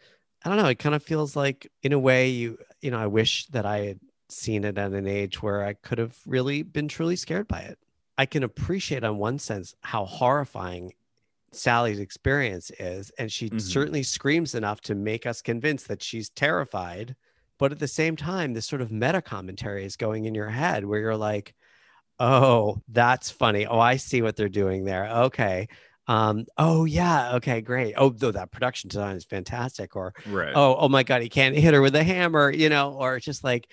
[0.45, 0.67] I don't know.
[0.67, 3.79] It kind of feels like in a way you you know i wish that i
[3.79, 7.59] had seen it at an age where i could have really been truly scared by
[7.59, 7.77] it.
[8.17, 10.93] I can appreciate on one sense how horrifying
[11.55, 13.61] sally's experience is and she Mhm.
[13.61, 17.15] certainly screams enough to make us convinced that she's terrified
[17.59, 20.83] but at the same time this sort of meta commentary is going in your head
[20.85, 21.53] where you're like
[22.19, 23.65] oh that's funny.
[23.65, 25.07] Oh i see what they're doing there.
[25.07, 25.67] Okay.
[26.07, 27.35] Um oh yeah.
[27.35, 27.93] Okay great.
[27.97, 30.53] Oh though that production design is fantastic or right.
[30.55, 33.43] oh oh my god he can't hit her with a hammer you know or just
[33.43, 33.67] like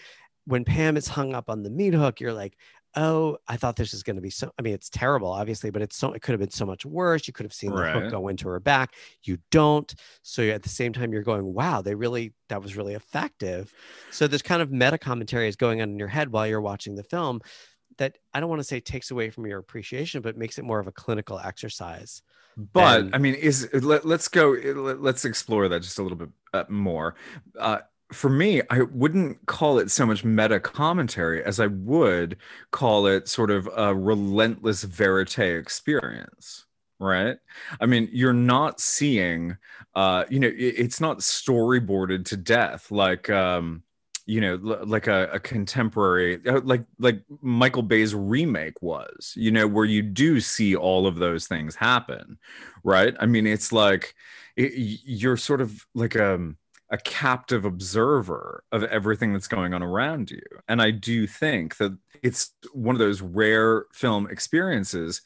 [0.46, 2.56] when pam is hung up on the meat hook you're like
[2.96, 5.80] oh i thought this was going to be so i mean it's terrible obviously but
[5.82, 8.10] it's so it could have been so much worse you could have seen the hook
[8.10, 11.94] go into her back you don't so at the same time you're going wow they
[11.94, 13.72] really that was really effective
[14.10, 16.96] so this kind of meta commentary is going on in your head while you're watching
[16.96, 17.40] the film
[17.98, 20.80] that i don't want to say takes away from your appreciation but makes it more
[20.80, 22.22] of a clinical exercise
[22.56, 24.50] But And- I mean, is let, let's go.
[24.50, 27.14] Let, let's explore that just a little bit uh, more.
[27.58, 27.78] Uh,
[28.12, 32.36] for me, I wouldn't call it so much meta commentary as I would
[32.72, 36.66] call it sort of a relentless verite experience.
[36.98, 37.38] Right?
[37.80, 39.56] I mean, you're not seeing,
[39.94, 43.30] uh, you know, it- it's not storyboarded to death like.
[43.30, 43.84] Um,
[44.26, 44.54] you know
[44.84, 50.02] like a, a contemporary uh, like like michael bay's remake was you know where you
[50.02, 52.38] do see all of those things happen
[52.84, 54.14] right i mean it's like
[54.56, 56.52] it, you're sort of like a
[56.90, 60.42] a captive observer of everything that's going on around you.
[60.68, 65.22] And i do think that it's one of those rare film experiences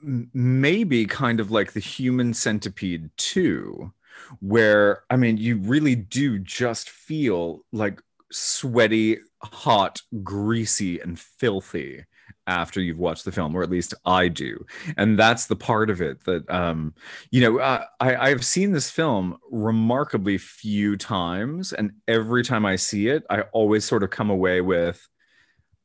[0.00, 3.92] maybe kind of like the human centipede 2
[4.40, 8.00] where I mean, you really do just feel like
[8.30, 12.04] sweaty, hot, greasy, and filthy
[12.46, 14.64] after you've watched the film, or at least I do.
[14.96, 16.94] And that's the part of it that, um,
[17.30, 21.72] you know, uh, I, I've seen this film remarkably few times.
[21.72, 25.08] And every time I see it, I always sort of come away with,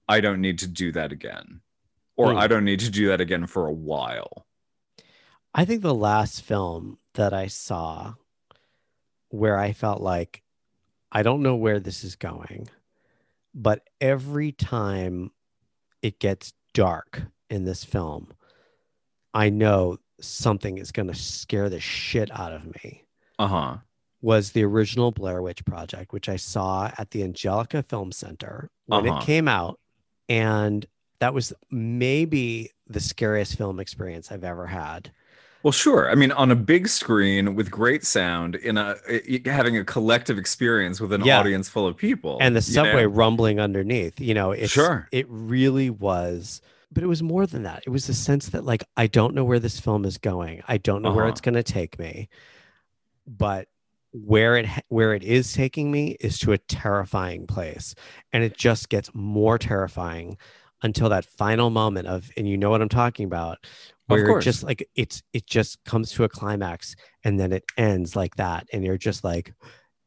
[0.07, 1.61] I don't need to do that again.
[2.15, 2.37] Or Hmm.
[2.37, 4.45] I don't need to do that again for a while.
[5.53, 8.13] I think the last film that I saw
[9.29, 10.43] where I felt like
[11.11, 12.69] I don't know where this is going,
[13.53, 15.31] but every time
[16.03, 18.31] it gets dark in this film,
[19.33, 23.05] I know something is going to scare the shit out of me.
[23.39, 23.77] Uh huh.
[24.21, 29.07] Was the original Blair Witch Project, which I saw at the Angelica Film Center when
[29.09, 29.19] Uh-huh.
[29.19, 29.79] it came out.
[30.29, 30.85] And
[31.19, 35.11] that was maybe the scariest film experience I've ever had.
[35.63, 36.11] Well, sure.
[36.11, 40.37] I mean, on a big screen with great sound, in a i- having a collective
[40.37, 41.39] experience with an Yeah.
[41.39, 43.07] audience full of people, and the you subway know?
[43.09, 45.07] rumbling underneath you know it's Sure.
[45.11, 46.61] it really was
[46.91, 49.43] but it was more than that it was the sense that like i don't know
[49.43, 51.31] where this film is going i don't know where Uh-huh.
[51.31, 52.29] it's going to take me
[53.25, 53.67] but
[54.11, 57.95] where it where it is taking me is to a terrifying place
[58.31, 60.37] and it just gets more terrifying
[60.83, 63.65] until that final moment of and you know what i'm talking about
[64.07, 68.35] where just like it's it just comes to a climax and then it ends like
[68.35, 69.53] that and you're just like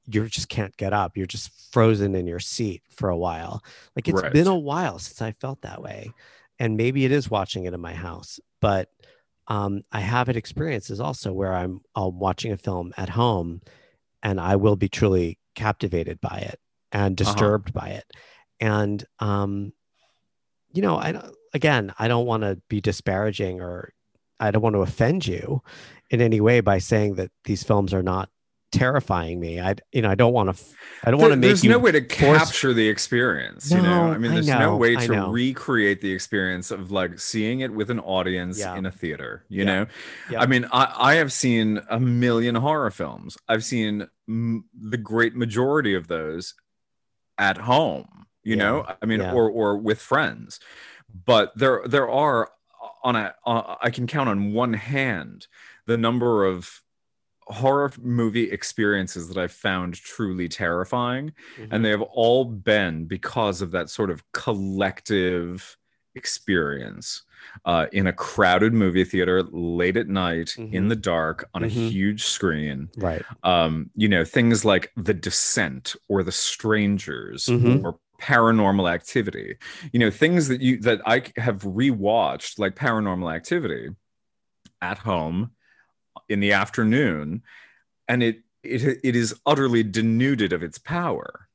[0.06, 3.62] you just can't get up you're just frozen in your seat for a while
[3.96, 4.32] like it's Right.
[4.32, 6.14] been a while since i felt that way
[6.58, 8.88] and maybe it is watching it in my house but
[9.48, 13.60] um, i have had experiences also where i'm um, watching a film at home
[14.22, 16.58] and i will be truly captivated by it
[16.92, 17.24] and Uh-huh.
[17.24, 18.04] disturbed by it
[18.60, 19.72] and um,
[20.72, 23.92] you know i don't again i don't want to be disparaging or
[24.40, 25.62] i don't want to offend you
[26.10, 28.28] in any way by saying that these films are not
[28.72, 29.60] terrifying me.
[29.60, 30.64] I you know i don't want to
[31.04, 34.08] i don't want to make there's no way to force- capture the experience you know?
[34.08, 37.60] No, i mean I there's know, no way to recreate the experience of like seeing
[37.60, 38.74] it with an audience Yeah.
[38.76, 39.64] in a theater you Yeah.
[39.64, 39.86] know?
[40.30, 40.40] Yeah.
[40.42, 43.38] i mean I, I have seen a million horror films.
[43.48, 46.54] I've seen m- the great majority of those
[47.38, 48.84] at home you know?
[49.00, 50.60] I mean or or with friends
[51.24, 52.50] but there there are
[53.02, 55.46] on a uh, i can count on one hand
[55.86, 56.82] the number of
[57.48, 61.32] horror movie experiences that I've found truly terrifying.
[61.56, 61.68] Mhm.
[61.70, 65.76] And they have all been because of that sort of collective
[66.16, 67.22] experience
[67.64, 70.88] uh, in a crowded movie theater late at night in Mhm.
[70.88, 71.90] the dark on a Mhm.
[71.90, 72.90] huge screen.
[72.96, 77.84] right Um, you know, things like The Descent or The Strangers Mhm.
[77.84, 79.56] or paranormal activity.
[79.92, 83.88] You know things that you that i have rewatched like paranormal activity
[84.80, 85.52] at home
[86.28, 87.42] in the afternoon
[88.08, 91.48] and it it, it is utterly denuded of its power.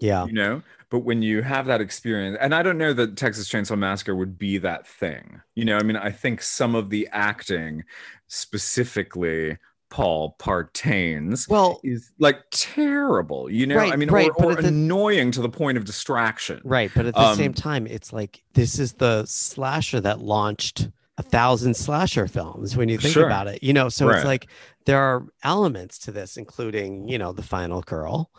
[0.00, 0.26] Yeah.
[0.26, 0.62] You know?
[0.90, 4.38] But when you have that experience and i don't know that texas chainsaw massacre would
[4.38, 5.40] be that thing.
[5.54, 7.84] You know i mean i think some of the acting
[8.28, 9.56] specifically
[9.92, 14.68] paul partains well is like terrible you know Right, i mean right, or, or the-
[14.68, 18.42] annoying to the point of distraction Right, but at the same Um, time, it's like
[18.54, 20.88] this is the slasher that launched
[21.18, 23.26] a thousand slasher films when you think Sure.
[23.26, 23.62] about it.
[23.62, 24.16] You know, so Right.
[24.16, 24.46] it's like
[24.86, 28.30] there are elements to this, including, you know, the final girl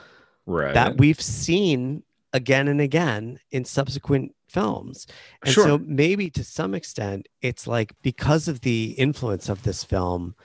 [0.48, 2.02] right that we've seen
[2.34, 5.06] again and again in subsequent films.
[5.44, 5.66] And Sure.
[5.66, 10.36] so maybe to some extent, it's like because of the influence of this film,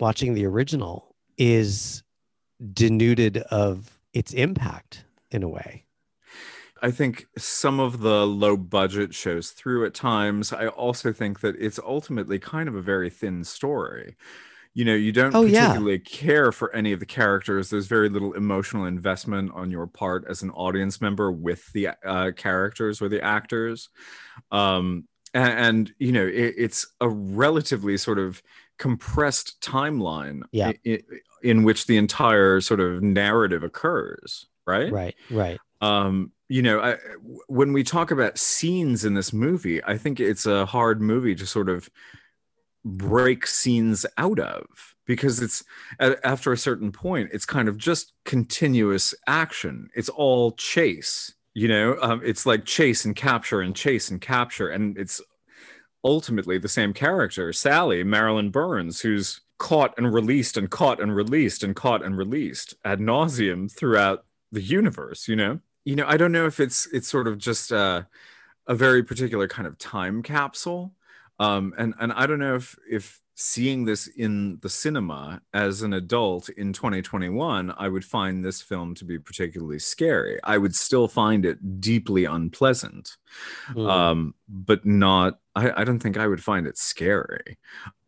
[0.00, 2.02] watching the original is
[2.72, 5.84] denuded of its impact in a way.
[6.82, 10.52] I think some of the low budget shows through at times.
[10.52, 14.16] I also think that it's ultimately kind of a very thin story.
[14.72, 15.66] You know, you don't Oh, yeah.
[15.66, 17.68] particularly care for any of the characters.
[17.68, 22.30] There's very little emotional investment on your part as an audience member with the uh,
[22.36, 23.90] characters or the actors.
[24.50, 28.42] Um, and, and you know, it, it's a relatively sort of
[28.80, 30.68] compressed timeline Yeah.
[30.68, 31.02] i- i-
[31.42, 34.90] in which the entire sort of narrative occurs, right?
[34.92, 35.58] Right, right.
[35.82, 36.96] um you know I,
[37.48, 41.46] when we talk about scenes in this movie i think it's a hard movie to
[41.46, 41.88] sort of
[42.84, 44.66] break scenes out of
[45.06, 45.62] because it's
[46.00, 51.96] after a certain point it's kind of just continuous action it's all chase you know
[52.02, 55.20] um, it's like chase and capture and chase and capture and it's
[56.04, 61.62] ultimately the same character sally marilyn burns who's caught and released and caught and released
[61.62, 65.60] and caught and released ad nauseam throughout the universe you know?
[65.84, 68.02] You know i don't know if it's it's sort of just uh,
[68.66, 70.94] a very particular kind of time capsule
[71.38, 75.92] Um, and and I don't know if if seeing this in the cinema as an
[75.94, 80.38] adult in 2021, I would find this film to be particularly scary.
[80.44, 83.16] I would still find it deeply unpleasant,
[83.70, 83.88] Mm.
[83.90, 85.38] um, but not.
[85.54, 87.58] I, I don't think I would find it scary.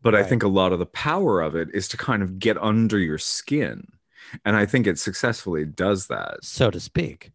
[0.01, 2.57] But I think a lot of the power of it is to kind of get
[2.61, 3.87] under your skin,
[4.45, 6.43] and I think it successfully does that.
[6.43, 7.31] so to speak.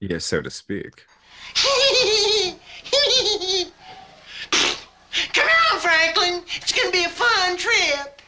[0.00, 1.04] Yeah, so to speak.
[5.32, 5.80] Come on,
[6.42, 6.62] Franklin.
[6.62, 8.22] It's gonna be a fun trip.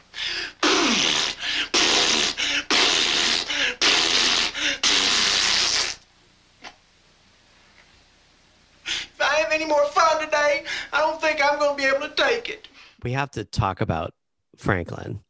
[8.87, 12.13] If I have any more fun today, I don't think I'm gonna be able to
[12.15, 12.67] take it.
[13.03, 14.13] We have to talk about
[14.57, 15.21] Franklin.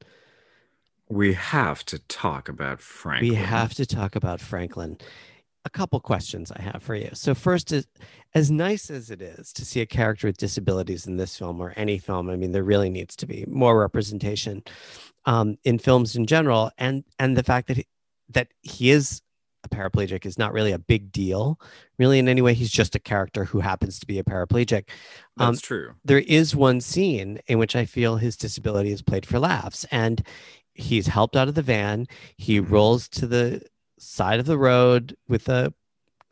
[1.08, 3.30] We have to talk about Franklin.
[3.30, 4.98] We have to talk about Franklin.
[5.66, 7.10] A couple questions I have for you.
[7.14, 7.88] So first is
[8.36, 11.74] as nice as it is to see a character with disabilities in this film or
[11.76, 14.64] any film, I mean there really needs to be more representation
[15.26, 17.86] um, in films in general and and the fact that he,
[18.30, 19.22] that he is
[19.64, 21.60] a paraplegic is not really a big deal
[21.98, 24.84] really in any way he's just a character who happens to be a paraplegic
[25.38, 25.94] That's um, true.
[26.06, 30.22] there is one scene in which I feel his disability is played for laughs, and
[30.76, 32.06] he's helped out of the van.
[32.38, 32.70] He Mhm.
[32.70, 33.64] rolls to the
[33.98, 35.74] side of the road with a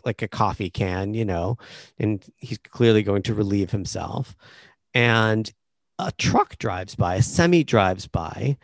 [0.05, 1.57] like a coffee can, you know,
[1.97, 4.35] and he's clearly going to relieve himself.
[4.93, 5.51] And
[5.97, 8.57] a truck drives by, a semi drives by,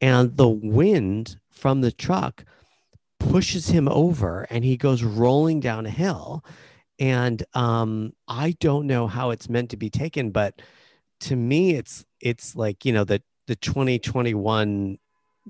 [0.00, 2.44] and the wind from the truck
[3.20, 6.44] pushes him over and he goes rolling down a hill
[7.00, 10.62] and um i don't know how it's meant to be taken but
[11.18, 14.98] to me it's it's like you know the the 2021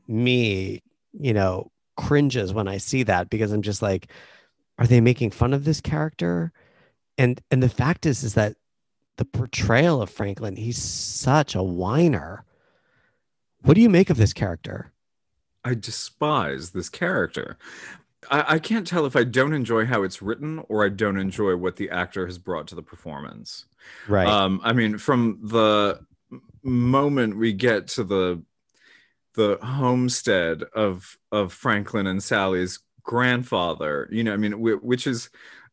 [0.06, 0.82] me
[1.12, 4.10] you know cringes when i see that because i'm just like
[4.78, 6.52] are they making fun of this character
[7.18, 8.56] and and the fact is is that
[9.16, 12.44] the portrayal of franklin he's such a whiner
[13.62, 14.92] what do you make of this character
[15.64, 17.58] I despise this character.
[18.30, 21.56] I, I can't tell if I don't enjoy how it's written or I don't enjoy
[21.56, 23.66] what the actor has brought to the performance.
[24.08, 26.00] right Um, I mean, from the
[26.62, 28.42] moment we get to the
[29.38, 35.30] the homestead of of Franklin and Sally's grandfather, you know, I mean, which is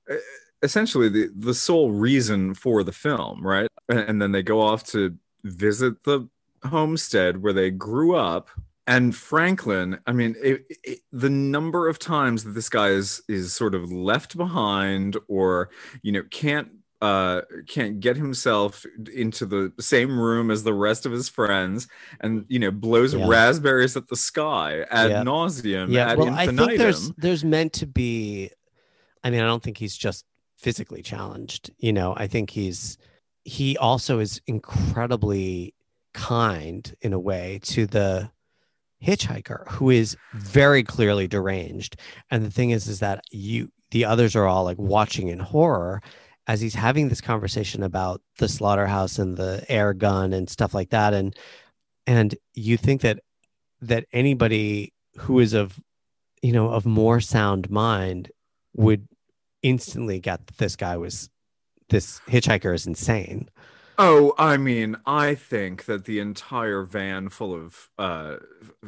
[0.09, 0.15] uh,
[0.61, 3.67] essentially the the sole reason for the film, right?
[3.89, 6.29] And, and then they go off to visit the
[6.63, 8.49] homestead where they grew up.
[8.85, 13.51] And Franklin, I mean, it, it, the number of times that this guy is is
[13.51, 15.71] sort of left behind, or
[16.03, 16.69] you know, can't
[17.05, 17.41] uh
[17.75, 21.87] can't get himself into the same room as the rest of his friends
[22.21, 23.27] and you know blows Yeah.
[23.27, 25.23] raspberries at the sky ad Yeah.
[25.23, 28.49] nauseam yeah ad well i think there's there's meant to be
[29.23, 30.25] i mean i don't think he's just
[30.57, 32.97] physically challenged you know i think he's
[33.43, 35.73] he also is incredibly
[36.13, 38.31] kind in a way to the
[39.05, 41.97] hitchhiker who is very clearly deranged
[42.31, 46.01] and the thing is is that you the others are all like watching in horror
[46.47, 50.89] as he's having this conversation about the slaughterhouse and the air gun and stuff like
[50.89, 51.13] that.
[51.13, 51.35] And
[52.07, 53.19] and you think that
[53.81, 55.79] that anybody who is of
[56.41, 58.31] you know of more sound mind
[58.75, 59.07] would
[59.63, 61.29] instantly get that this guy was
[61.89, 63.49] this hitchhiker is insane.
[63.97, 68.37] Oh, I mean, I think that the entire van full of uh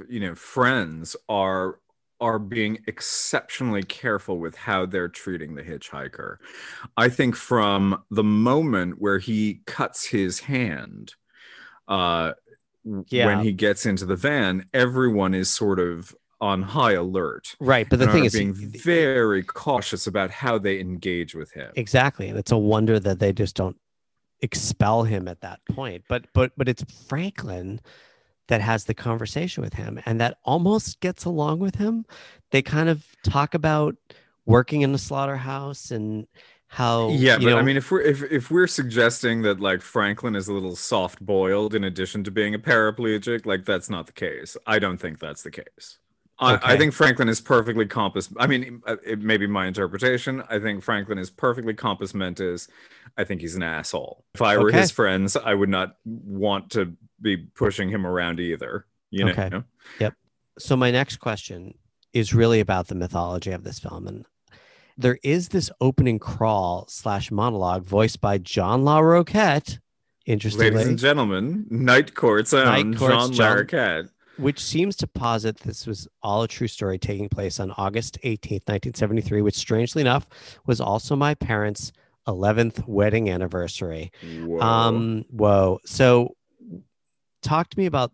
[0.08, 1.80] you know, friends are
[2.20, 6.38] are being exceptionally careful with how they're treating the hitchhiker.
[6.96, 11.14] I think from the moment where he cuts his hand
[11.88, 12.34] uh
[13.10, 13.28] Yeah.
[13.28, 17.56] when he gets into the van, everyone is sort of on high alert.
[17.60, 21.72] right but the thing is being very cautious about how they engage with him.
[21.76, 23.78] exactly and it's a wonder that they just don't
[24.42, 27.80] expel him at that point but but but it's franklin
[28.48, 32.06] that has the conversation with him and that almost gets along with him
[32.52, 33.96] they kind of talk about
[34.46, 36.28] working in the slaughterhouse and
[36.68, 40.36] how Yeah, but know, I mean, if we're if if we're suggesting that like Franklin
[40.36, 44.14] is a little soft boiled in addition to being a paraplegic, like that's not the
[44.14, 44.58] case.
[44.66, 46.00] I don't think that's the case.
[46.40, 48.30] I, I think Franklin is perfectly compass.
[48.38, 50.44] I mean, uh, it may be my interpretation.
[50.50, 52.68] I think Franklin is perfectly compos mentis.
[53.18, 54.24] I think he's an asshole.
[54.36, 54.82] If I were Okay.
[54.82, 58.86] his friends, I would not want to be pushing him around either.
[59.10, 59.32] You know.
[59.32, 59.50] Okay.
[60.00, 60.14] Yep.
[60.60, 61.74] So my next question
[62.14, 64.26] is really about the mythology of this film and
[65.00, 69.78] there is this opening crawl slash monologue voiced by john Larroquette
[70.26, 74.10] interestingly Ladies and gentlemen, Night Court's own Night Court's Jean John- Larroquette.
[74.38, 78.68] Which seems to posit this was all a true story taking place on august 18th
[78.68, 80.28] 1973 which strangely enough
[80.66, 81.92] was also my parents
[82.28, 84.12] 11th wedding anniversary.
[84.22, 84.60] Whoa.
[84.60, 85.80] Um, whoa.
[85.86, 86.36] So,
[87.42, 88.12] talk to me about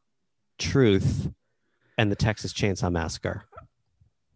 [0.60, 1.32] Truth
[1.98, 3.46] and the Texas Chainsaw Massacre.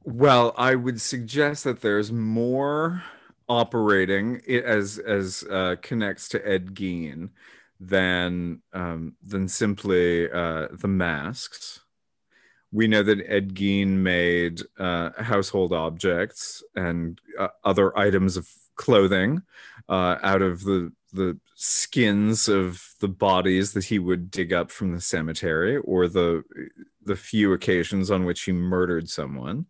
[0.03, 3.03] Well, I would suggest that there's more
[3.49, 7.29] operating it as as uh, connects to Ed Gein
[7.79, 11.81] than um, than simply uh, the masks.
[12.71, 19.41] We know that Ed Gein made uh, household objects and uh, other items of clothing
[19.89, 24.93] uh, out of the the skins of the bodies that he would dig up from
[24.93, 26.43] the cemetery or the
[27.03, 29.65] the few occasions on which he murdered someone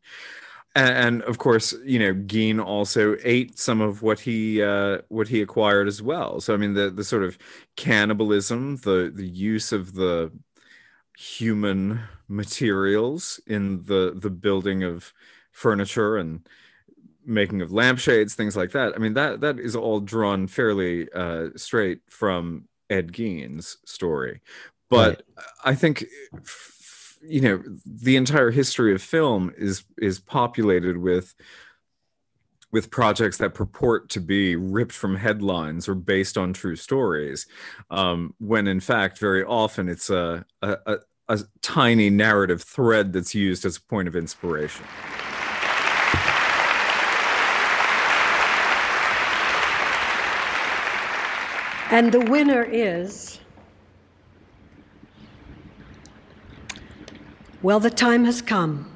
[0.78, 5.28] and, and of course you know Gein also ate some of what he uh, what
[5.28, 6.39] he acquired as well.
[6.39, 7.38] So i mean the the sort of
[7.75, 10.32] cannibalism the the use of the
[11.17, 15.13] human materials in the the building of
[15.51, 16.47] furniture and
[17.25, 21.47] making of lampshades things like that i mean that that is all drawn fairly uh,
[21.55, 24.41] straight from ed gein's story.
[24.89, 25.23] But
[25.65, 26.05] i think
[26.36, 26.76] f-
[27.22, 31.36] you know the entire history of film is is populated with
[32.72, 37.47] with projects that purport to be ripped from headlines or based on true stories
[37.89, 40.97] um, when in fact very often it's a, a, a,
[41.30, 44.86] a tiny narrative thread that's used as a point of inspiration
[51.89, 53.39] And the winner is.
[57.62, 58.93] Well, the time has come.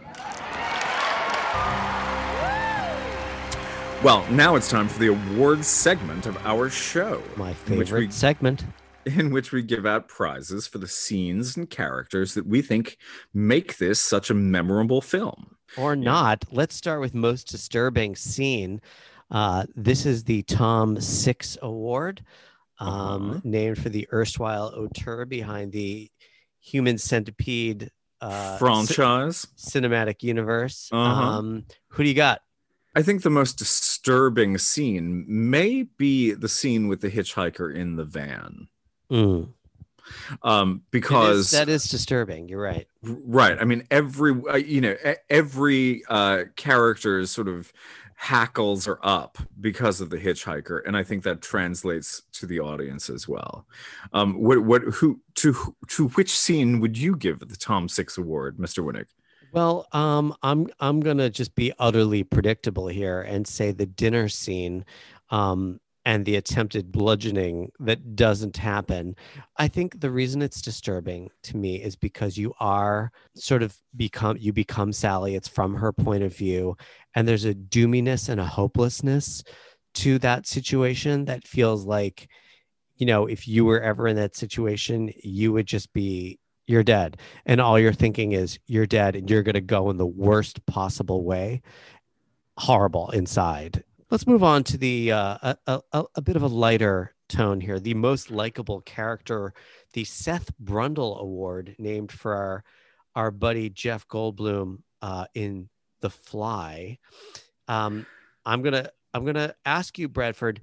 [4.04, 7.22] Well, now it's time for the awards segment of our show.
[7.36, 8.66] My in which favorite we- segment.
[9.06, 12.98] in which we give out prizes for the scenes and characters that we think
[13.34, 15.56] make this such a memorable film.
[15.78, 16.44] or not.
[16.52, 18.82] Let's start with most disturbing scene.
[19.30, 22.26] Uh, this is the Tom Six Award,
[22.80, 23.40] um, Uh-huh.
[23.46, 26.12] named for the erstwhile auteur behind the
[26.60, 27.90] Human Centipede
[28.22, 29.48] uh, ci- Franchise.
[29.58, 30.90] cinematic universe.
[30.92, 31.22] Uh-huh.
[31.22, 32.42] Um, who do you got?
[32.96, 38.04] I think the most disturbing scene may be the scene with the hitchhiker in the
[38.06, 38.68] van.
[39.10, 39.50] Mm.
[40.44, 42.50] Um, It is- because that is disturbing.
[42.50, 42.88] You're right.
[43.04, 44.96] right i mean every uh, you know
[45.30, 47.72] every uh character's sort of
[48.22, 53.10] hackles are up because of the hitchhiker and i think that translates to the audience
[53.10, 53.66] as well.
[54.14, 58.58] Um what what who to to which scene would you give the tom six award
[58.58, 59.08] mr winnick?
[59.54, 64.86] Well, um, I'm I'm gonna just be utterly predictable here and say the dinner scene,
[65.32, 69.16] um, and the attempted bludgeoning that doesn't happen.
[69.58, 74.38] I think the reason it's disturbing to me is because you are sort of become
[74.40, 75.36] you become Sally.
[75.36, 76.76] It's from her point of view,
[77.16, 79.44] and there's a doominess and a hopelessness
[79.94, 82.30] to that situation that feels like,
[82.96, 87.18] you know, if you were ever in that situation, you would just be you're dead
[87.46, 90.66] and all you're thinking is you're dead and you're going to go in the worst
[90.68, 91.62] possible way
[92.58, 97.16] horrible inside let's move on to the uh, a, a, a bit of a lighter
[97.28, 97.80] tone here.
[97.80, 99.54] The most likable character
[99.94, 102.64] the seth brundle award named for our
[103.16, 105.70] our buddy jeff goldblum uh, in
[106.02, 107.00] the fly.
[107.68, 108.06] Um,
[108.46, 110.62] i'm gonna i'm gonna ask you bradford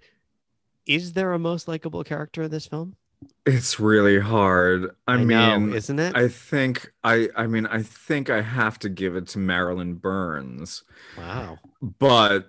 [0.86, 2.96] is there a most likable character in this film?
[3.44, 4.90] It's really hard.
[5.06, 6.16] I, know, mean isn't it?
[6.16, 10.84] I think i i mean i think i have to give it to marilyn burns.
[11.16, 11.58] Wow.
[11.80, 12.48] But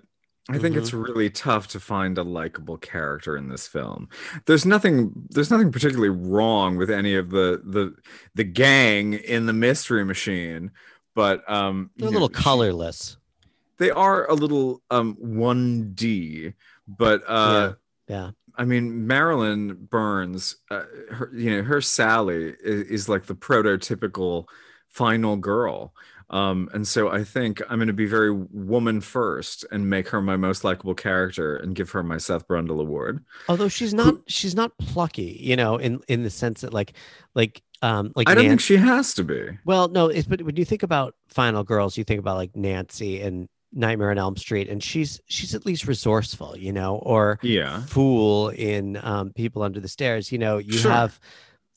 [0.52, 0.78] I think Mm-hmm.
[0.78, 4.08] it's really tough to find a likable character in this film.
[4.46, 7.94] There's nothing there's nothing particularly wrong with any of the the
[8.34, 10.70] the gang in the mystery machine,
[11.14, 13.16] but um they're a little know, colorless
[13.78, 16.54] they are a little um 1D,
[16.86, 17.74] but uh
[18.08, 20.82] yeah I mean, Marilyn Burns, uh,
[21.12, 24.46] her, you know, her Sally is, is like the prototypical
[24.88, 25.94] final girl.
[26.30, 30.22] Um, and so I think I'm going to be very woman first and make her
[30.22, 33.24] my most likable character and give her my Seth Brundle award.
[33.48, 36.92] although she's not she's not plucky you know in in the sense that like
[37.34, 39.58] like um like I don't Nan- think she has to be.
[39.64, 43.20] well no it's but when you think about final girls you think about like nancy
[43.20, 47.82] and nightmare on elm street and she's she's at least resourceful you know or Yeah.
[47.86, 50.92] fool in um people under the stairs you know you Sure.
[50.92, 51.18] have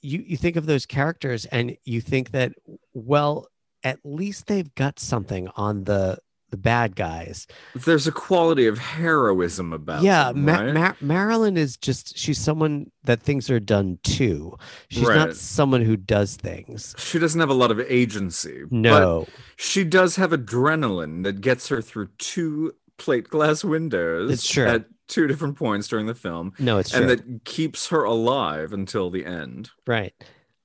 [0.01, 2.51] you you think of those characters and you think that
[2.93, 3.47] well
[3.84, 6.17] at least they've got something on the
[6.49, 10.73] the bad guys There's a quality of heroism about yeah them, Ma- right?
[10.73, 14.55] Ma- marilyn is just she's someone that things are done to
[14.89, 15.15] she's Right.
[15.17, 18.61] not someone who does things she doesn't have a lot of agency.
[18.65, 24.47] but no she does have adrenaline that gets her through two plate glass windows It's
[24.47, 24.67] true.
[24.67, 27.01] at two different points during the film, No, it's true.
[27.01, 29.71] and that keeps her alive until the end.
[29.88, 30.13] right.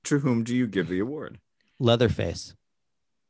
[0.05, 1.39] To whom do you give the award?
[1.79, 2.53] Leatherface.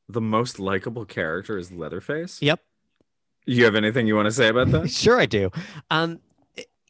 [0.09, 2.41] The most likable character is Leatherface.
[2.41, 2.61] Yep.
[3.45, 4.89] You have anything you want to say about that?
[4.91, 5.51] sure I do.
[5.91, 6.19] Um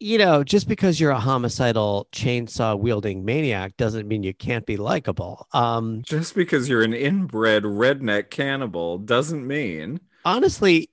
[0.01, 4.77] you know, just because you're a homicidal chainsaw wielding maniac doesn't mean you can't be
[4.77, 5.47] likable.
[5.53, 10.89] Um Just because you're an inbred redneck cannibal doesn't mean honestly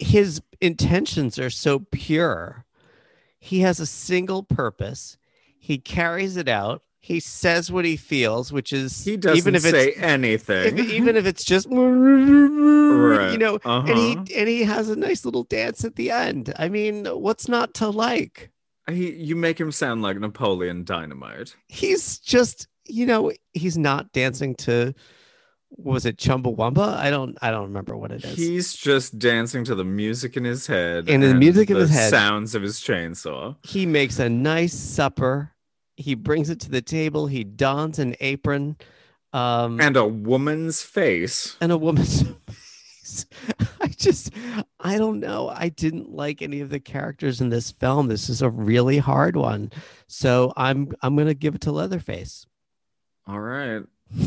[0.00, 2.64] his intentions are so pure.
[3.38, 5.16] He has a single purpose.
[5.58, 6.82] He carries it out.
[7.02, 10.78] He says what he feels, which is he doesn't even if say it's anything.
[10.78, 14.24] if, even if it's just you know, and he Uh-huh.
[14.36, 16.52] and he has a nice little dance at the end.
[16.58, 18.50] I mean, what's not to like?
[18.90, 21.54] He, you make him sound like Napoleon Dynamite.
[21.68, 24.94] He's just, you know, he's not dancing to
[25.76, 26.96] was it Chumbawamba?
[26.96, 28.36] I don't I don't remember what it is.
[28.36, 32.10] He's just dancing to the music in his head And the music in his head.
[32.10, 33.56] sounds of his chainsaw.
[33.64, 35.52] he makes a nice supper.
[36.00, 37.26] He brings it to the table.
[37.28, 38.76] He dons an apron.
[39.32, 41.56] Um And a woman's face.
[41.60, 43.26] and a woman's face.
[43.80, 44.30] I just,
[44.78, 45.48] I don't know.
[45.48, 48.08] I didn't like any of the characters in this film.
[48.08, 49.70] This is a really hard one,
[50.06, 52.46] so I'm I'm gonna give it to Leatherface.
[53.26, 53.82] All right.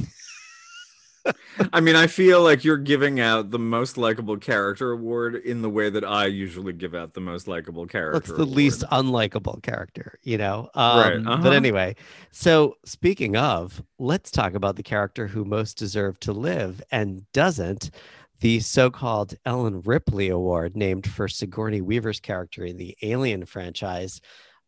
[1.71, 5.69] I mean, I feel like you're giving out the most likable character award in the
[5.69, 8.13] way that I usually give out the most likable character.
[8.13, 8.49] What's the award.
[8.49, 10.19] least unlikable character?
[10.23, 10.69] You know.
[10.73, 11.43] Um, Right, uh-huh.
[11.43, 11.95] But anyway,
[12.31, 17.91] so speaking of, let's talk about the character who most deserved to live and doesn't.
[18.39, 24.19] The so-called Ellen Ripley Award, named for Sigourney Weaver's character in the Alien franchise.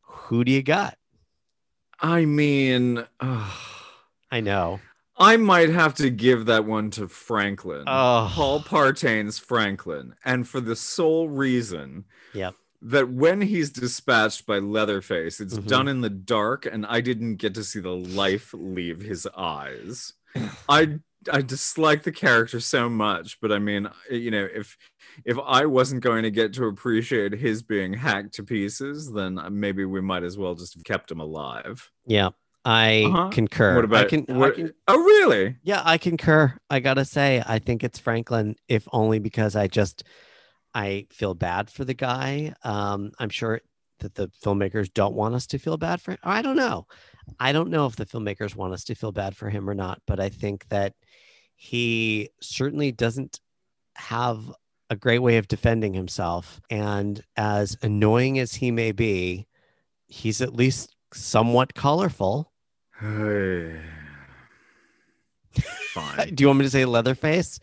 [0.01, 0.97] Who do you got?
[1.99, 4.79] I mean, I know.
[5.17, 7.83] I might have to give that one to Franklin.
[7.87, 8.29] Oh.
[8.33, 10.15] Paul Partain's Franklin.
[10.25, 12.55] And for the sole reason Yep.
[12.81, 15.67] that when he's dispatched by Leatherface, it's Mhm.
[15.67, 20.13] done in the dark, and I didn't get to see the life leave his eyes.
[20.69, 20.99] I
[21.31, 24.77] I dislike the character so much, but I mean, you know, if
[25.23, 29.85] if I wasn't going to get to appreciate his being hacked to pieces, then maybe
[29.85, 31.89] we might as well just have kept him alive.
[32.05, 32.29] Yeah,
[32.65, 33.29] I Uh-huh.
[33.31, 33.75] concur.
[33.75, 35.57] What about I can, I can- Oh, really?
[35.63, 36.57] yeah, I concur.
[36.69, 40.03] I gotta say, I think it's Franklin, if only because I just
[40.73, 42.53] I feel bad for the guy.
[42.63, 43.61] Um, I'm sure
[43.99, 46.17] that the filmmakers don't want us to feel bad for him.
[46.23, 46.85] I don't know.
[47.39, 50.01] I don't know if the filmmakers want us to feel bad for him or not,
[50.05, 50.93] but I think that
[51.55, 53.39] he certainly doesn't
[53.95, 54.51] have
[54.89, 56.59] a great way of defending himself.
[56.69, 59.47] And as annoying as he may be,
[60.07, 62.51] he's at least somewhat colorful.
[65.93, 66.35] Fine.
[66.35, 67.59] Do you want me to say Leatherface?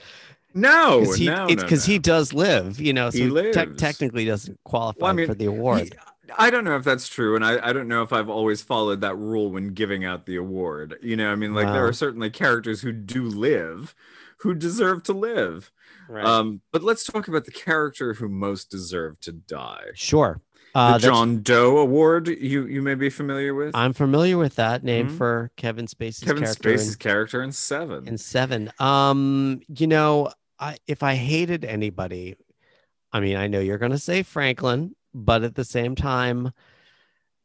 [0.55, 1.93] No, Because he, no, it's no, because no.
[1.95, 3.81] he does live, you know, so He he te- lives.
[3.81, 5.81] technically doesn't qualify Well, I mean, for the award.
[5.85, 5.93] He-
[6.39, 9.01] I don't know if that's true, and I, I don't know if I've always followed
[9.03, 10.97] that rule when giving out the award.
[11.03, 13.95] You know, I mean, like there are certainly characters who do live,
[14.39, 15.71] who deserve to live.
[16.09, 16.25] right.
[16.25, 19.89] Um, but let's talk about the character who most deserved to die.
[19.95, 20.41] sure.
[20.75, 22.29] The Uh, that's- John Doe Award.
[22.29, 25.17] You you may be familiar with I'm familiar with that name Mhm.
[25.19, 28.09] for Kevin Spacey's Kevin character in- Spacey's character in Seven.
[28.09, 28.73] in Seven.
[28.79, 32.37] Um, you know, I if I hated anybody,
[33.13, 36.53] I mean, I know you're gonna say Franklin, but at the same time,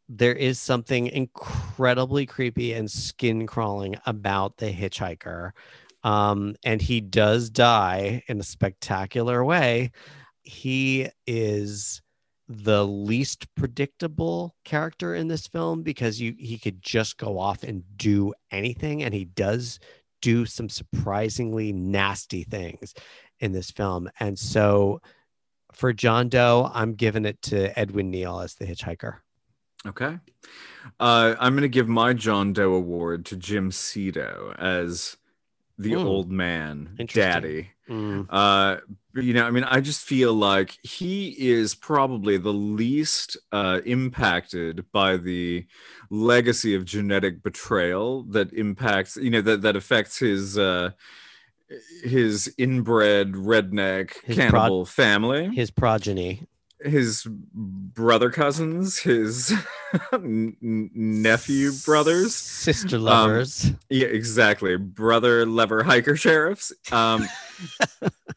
[0.07, 5.51] there is something incredibly creepy and skin crawling about the hitchhiker.
[6.01, 9.91] Um, and he does die in a spectacular way.
[10.43, 12.01] He is
[12.47, 17.83] the least predictable character in this film because you he could just go off and
[17.97, 19.79] do anything and he does
[20.21, 22.93] do some surprisingly nasty things
[23.39, 25.01] in this film and so
[25.73, 29.17] for John Doe I'm giving it to Edwin Neal as the hitchhiker
[29.85, 30.19] Okay.
[30.99, 35.17] Uh, I'm going to give my John Doe award to Jim Siedow as
[35.77, 36.07] the Hmm.
[36.07, 37.69] old man, daddy.
[37.89, 38.77] Mm, Uh,
[39.15, 44.85] you know, I mean, I just feel like he is probably the least uh, impacted
[44.91, 45.65] by the
[46.09, 50.57] legacy of genetic betrayal that impacts, you know, that, that affects his.
[50.57, 50.91] Uh,
[52.03, 56.47] his inbred redneck His cannibal family his progeny
[56.87, 59.53] his brother cousins, his
[60.21, 62.35] nephew brothers.
[62.35, 64.75] sister Um, lovers Yeah, exactly.
[64.77, 66.71] Brother lever hiker sheriffs.
[66.91, 67.27] Um,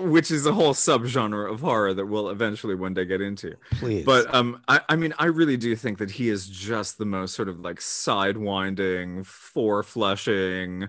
[0.00, 3.54] which is a whole subgenre of horror that we'll eventually one day get into.
[3.72, 4.04] Please.
[4.04, 7.34] But um, I, I mean, I really do think that he is just the most
[7.34, 10.88] sort of like sidewinding, four-flushing,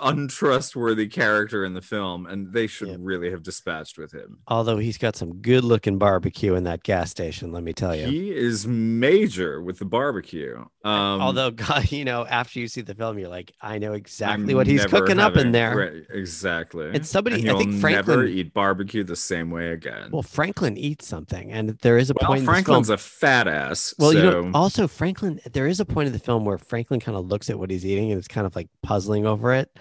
[0.00, 2.98] untrustworthy character in the film, and they should Yep.
[3.00, 4.38] really have dispatched with him.
[4.48, 8.06] although he's got some good looking barbecue in that gas station, let me tell you.
[8.06, 10.64] He is major with the barbecue.
[10.84, 14.52] Um, although God, you know, after you see the film, you're like, I know exactly
[14.52, 15.76] I'm what he's cooking up in there.
[15.76, 16.90] right, exactly.
[16.92, 17.74] And somebody- and I think
[18.18, 20.10] never eat barbecue the same way again.
[20.10, 22.40] Well, Franklin eats something, and there is a Well, point.
[22.40, 23.94] in film- Franklin's a fat ass.
[23.98, 27.16] Well, you know, also Franklin, there is a point in the film where Franklin kind
[27.16, 29.76] of looks at what he's eating and is kind of like puzzling over it.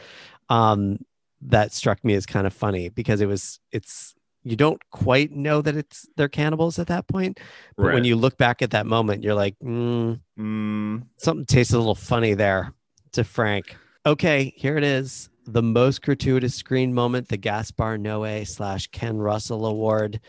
[0.49, 0.99] Um,
[1.41, 5.61] that struck me as kind of funny because it was, it's, you don't quite know
[5.61, 7.39] that it's they're cannibals at that point.
[7.75, 11.77] But when you look back at that moment, you're like, mm, Mm, something tastes a
[11.77, 12.73] little funny there
[13.11, 13.75] to Frank.
[14.05, 15.29] Okay, here it is.
[15.47, 20.19] The most gratuitous screen moment, the Gaspar Noé slash Ken Russell Award.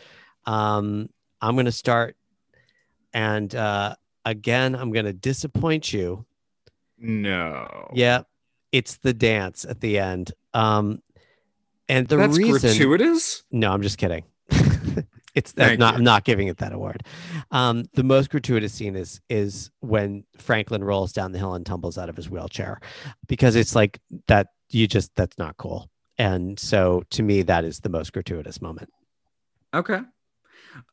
[0.45, 1.09] Um,
[1.41, 2.15] I'm going to start.
[3.13, 3.95] And uh,
[4.25, 6.25] again, I'm going to disappoint you.
[6.97, 7.89] no.
[7.93, 8.21] Yeah,
[8.71, 10.31] it's the dance at the end.
[10.53, 11.01] Um,
[11.87, 12.69] and the That's reason.
[12.69, 13.43] gratuitous.
[13.51, 14.23] No, I'm just kidding.
[15.35, 15.93] it's that's Thank not.
[15.93, 15.97] you.
[15.97, 17.03] I'm not giving it that award.
[17.51, 21.97] Um, the most gratuitous scene is is when Franklin rolls down the hill and tumbles
[21.97, 22.79] out of his wheelchair,
[23.27, 24.47] because it's like that.
[24.69, 25.89] You just that's not cool.
[26.17, 28.89] And so to me, that is the most gratuitous moment.
[29.73, 30.01] Okay.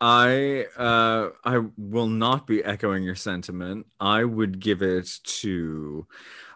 [0.01, 3.87] I uh I will not be echoing your sentiment.
[4.01, 6.07] I would give it to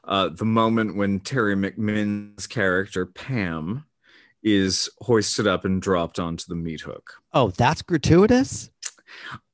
[0.05, 3.85] uh the moment when Teri McMinn's character Pam
[4.43, 7.15] is hoisted up and dropped onto the meat hook.
[7.33, 8.71] Oh, that's gratuitous.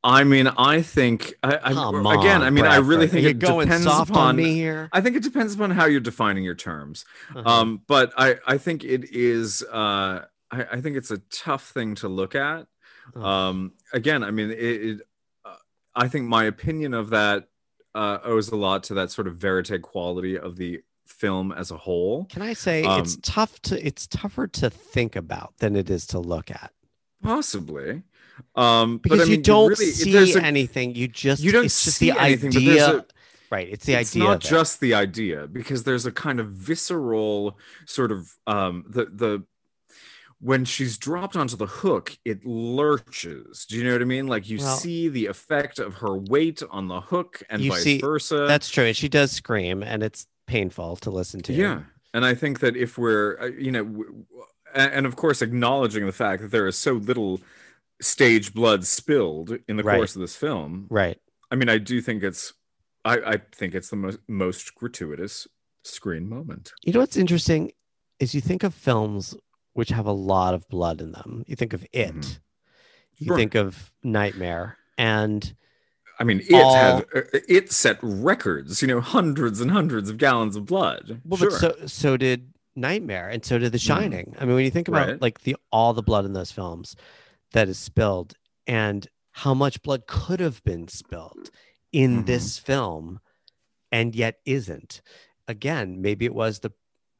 [0.02, 3.38] I mean, I think I, I Come again, I mean, I really think you're it
[3.38, 4.88] going depends soft upon on me here.
[4.92, 7.04] I think it depends upon how you're defining your terms.
[7.34, 7.48] Uh-huh.
[7.48, 11.96] Um, but I, I think it is uh I, I think it's a tough thing
[11.96, 12.66] to look at.
[13.14, 13.26] Uh-huh.
[13.26, 15.00] Um, again, I mean, it, it
[15.44, 15.56] uh,
[15.94, 17.48] I think my opinion of that
[17.94, 21.76] uh, owes a lot to that sort of verite quality of the film as a
[21.76, 22.26] whole.
[22.26, 26.06] Can I say it's um, tough to it's tougher to think about than it is
[26.08, 26.72] to look at
[27.22, 28.02] Possibly.
[28.54, 30.94] Um, because but I you mean, don't really, see anything.
[30.94, 32.96] You just you don't see the anything, idea.
[32.98, 33.04] a-
[33.50, 34.22] right, it's the it's idea.
[34.22, 39.06] It's not just the idea because there's a kind of visceral sort of um the
[39.06, 39.42] the
[40.38, 44.48] when she's dropped onto the hook it lurches do you know what i mean like
[44.50, 47.98] you Well- see the effect of her weight on the hook and You vice see-
[48.00, 48.84] versa That's true.
[48.84, 51.52] And she does scream, and it's painful to listen to.
[51.54, 51.80] yeah
[52.14, 54.24] and i think that if we're uh, you know w- w-
[54.74, 57.40] and, and of course acknowledging the fact that there is so little
[58.00, 59.96] stage blood spilled in the Right.
[59.96, 61.18] course of this film Right.
[61.50, 62.52] i mean i do think it's
[63.04, 65.46] i i think it's the most most gratuitous
[65.82, 67.72] screen moment You know what's interesting
[68.20, 69.34] is you think of films
[69.72, 71.44] which have a lot of blood in them.
[71.46, 72.14] You think of It.
[72.14, 72.38] Mhm.
[73.18, 73.36] You Sure.
[73.36, 75.54] think of Nightmare, and
[76.18, 78.80] I mean, it all- had uh, it set records.
[78.80, 81.20] You know, hundreds and hundreds of gallons of blood.
[81.26, 81.50] well, sure.
[81.50, 84.34] but so so did Nightmare, and so did The Shining.
[84.38, 85.20] I mean, when you think about Right.
[85.22, 86.96] like the all the blood in those films
[87.52, 88.34] that is spilled,
[88.66, 91.50] and how much blood could have been spilled
[91.92, 92.26] in Mhm.
[92.26, 93.20] this film,
[93.92, 95.00] and yet isn't.
[95.48, 96.72] Again, maybe it was the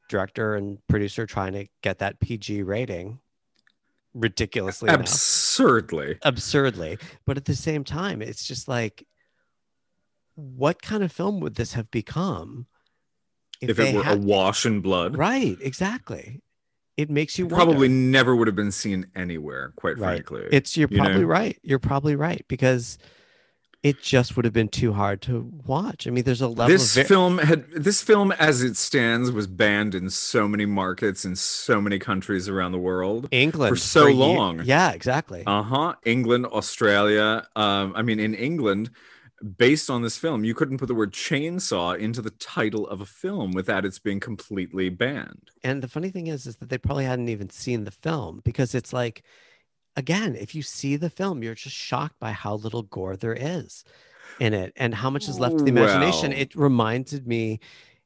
[0.09, 3.19] director and producer trying to get that PG rating
[4.13, 6.17] ridiculously enough absurdly.
[6.23, 9.05] absurdly but at the same time it's just like
[10.35, 12.65] what kind of film would this have become
[13.61, 16.41] If, they it were had- awash in blood, right exactly
[16.97, 19.71] it makes you it probably never would have been seen anywhere.
[19.75, 20.27] Quite Right.
[20.27, 21.03] frankly, it's you're you know?
[21.05, 22.97] probably right you're probably right because
[23.83, 26.97] it just would have been too hard to watch i mean there's a level this
[26.97, 31.23] of ver- film had this film as it stands was banned in so many markets
[31.23, 33.29] in so many countries around the world.
[33.31, 34.61] england for so ye- long.
[34.65, 35.93] yeah exactly Uh huh.
[36.05, 37.47] England, Australia.
[37.55, 38.89] Um, I mean, in England,
[39.57, 43.05] based on this film, you couldn't put the word chainsaw into the title of a
[43.05, 45.51] film without it's being completely banned.
[45.63, 48.73] And the funny thing is, is that they probably hadn't even seen the film because
[48.73, 49.23] it's like,
[49.95, 53.83] again, if you see the film, you're just shocked by how little gore there is
[54.39, 56.31] in it and how much is left to the imagination.
[56.31, 57.59] Well- It reminded me,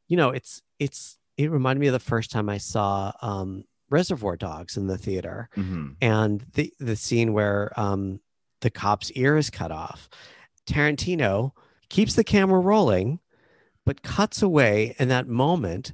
[0.08, 4.36] you know, it's it's it reminded me of the first time I saw um, Reservoir
[4.36, 5.96] Dogs in the theater Mhm.
[6.02, 8.20] and the the scene where um,
[8.62, 10.10] the cop's ear is cut off.
[10.68, 11.52] Tarantino
[11.90, 13.20] keeps the camera rolling,
[13.86, 15.94] but cuts away in that moment,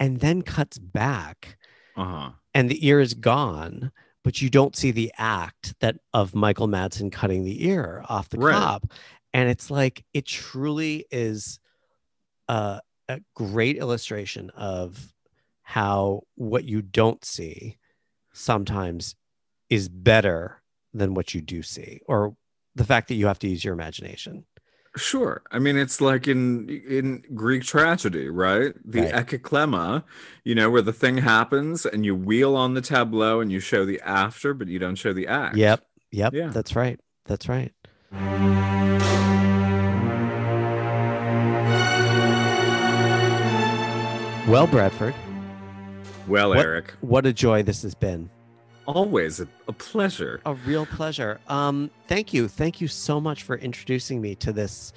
[0.00, 1.56] and then cuts back,
[1.96, 2.32] Uh-huh.
[2.52, 3.92] and the ear is gone.
[4.22, 8.38] But you don't see the act that of Michael Madsen cutting the ear off the
[8.38, 8.54] Right.
[8.54, 8.90] cop,
[9.34, 11.58] and it's like it truly is
[12.48, 15.12] a, a great illustration of
[15.62, 17.76] how what you don't see
[18.32, 19.14] sometimes
[19.68, 20.62] is better
[20.94, 22.34] than what you do see, or
[22.74, 24.44] the fact that you have to use your imagination.
[24.96, 25.42] Sure.
[25.50, 28.74] I mean, it's like in in Greek tragedy, right?
[28.84, 29.14] The Right.
[30.44, 33.84] you know, where the thing happens and you wheel on the tableau and you show
[33.84, 35.56] the after, but you don't show the act.
[35.56, 35.84] Yep.
[36.12, 36.32] Yep.
[36.34, 36.48] Yeah.
[36.50, 37.00] That's right.
[37.26, 37.72] That's right.
[44.46, 45.14] Well, Bradford,
[46.28, 48.28] Well, What- Eric, what a joy this has been.
[48.86, 50.40] Always a, pleasure.
[50.46, 51.40] A real pleasure.
[51.48, 52.48] Um, thank you.
[52.48, 54.92] Thank you so much for introducing me to this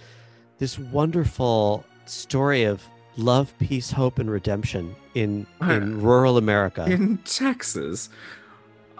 [0.60, 2.84] this wonderful story of
[3.16, 6.86] love, peace, hope, and redemption in in rural America.
[6.86, 8.10] in Texas.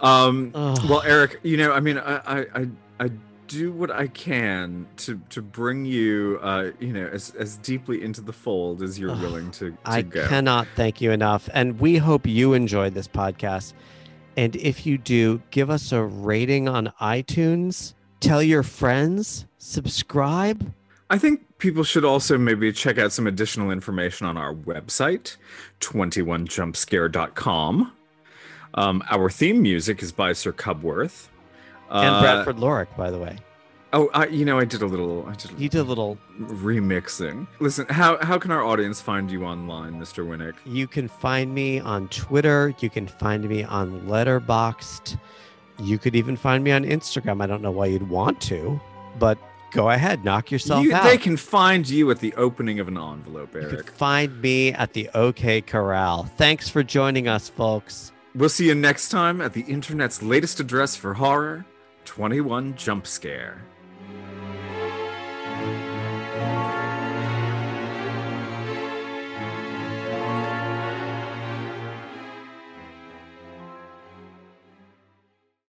[0.00, 0.78] Um, Ugh.
[0.88, 2.68] well, Eric, you know, I mean, I, I, I,
[3.00, 3.10] I
[3.48, 8.20] do what I can to to bring you, uh, you know, as as deeply into
[8.20, 10.28] the fold as you're Ugh, willing to, to I go.
[10.28, 11.48] cannot thank you enough.
[11.52, 13.72] And we hope you enjoyed this podcast.
[14.38, 20.72] And if you do, give us a rating on iTunes, tell your friends, subscribe.
[21.10, 25.38] I think people should also maybe check out some additional information on our website,
[25.80, 27.92] 21jumpscare.com.
[28.74, 31.26] Um, our theme music is by Sir Cubworth.
[31.90, 33.38] And Uh, Bradford Lorick, by the way.
[33.92, 35.26] Oh, I, you know, I did a little.
[35.26, 37.46] I did a You did a little remixing.
[37.60, 40.26] Listen, how how can our audience find you online, Mr.
[40.26, 40.54] Winnick?
[40.66, 42.74] You can find me on Twitter.
[42.80, 45.18] You can find me on Letterboxd.
[45.80, 47.42] You could even find me on Instagram.
[47.42, 48.78] I don't know why you'd want to,
[49.18, 49.38] but
[49.70, 51.04] go ahead, knock yourself You- out.
[51.04, 53.86] they can find you at the opening of an envelope, You Eric.
[53.86, 56.24] can find me at the OK Corral.
[56.36, 58.12] Thanks for joining us, folks.
[58.34, 61.64] We'll see you next time at the internet's latest address for horror,
[62.04, 63.62] 21 Jump Scare.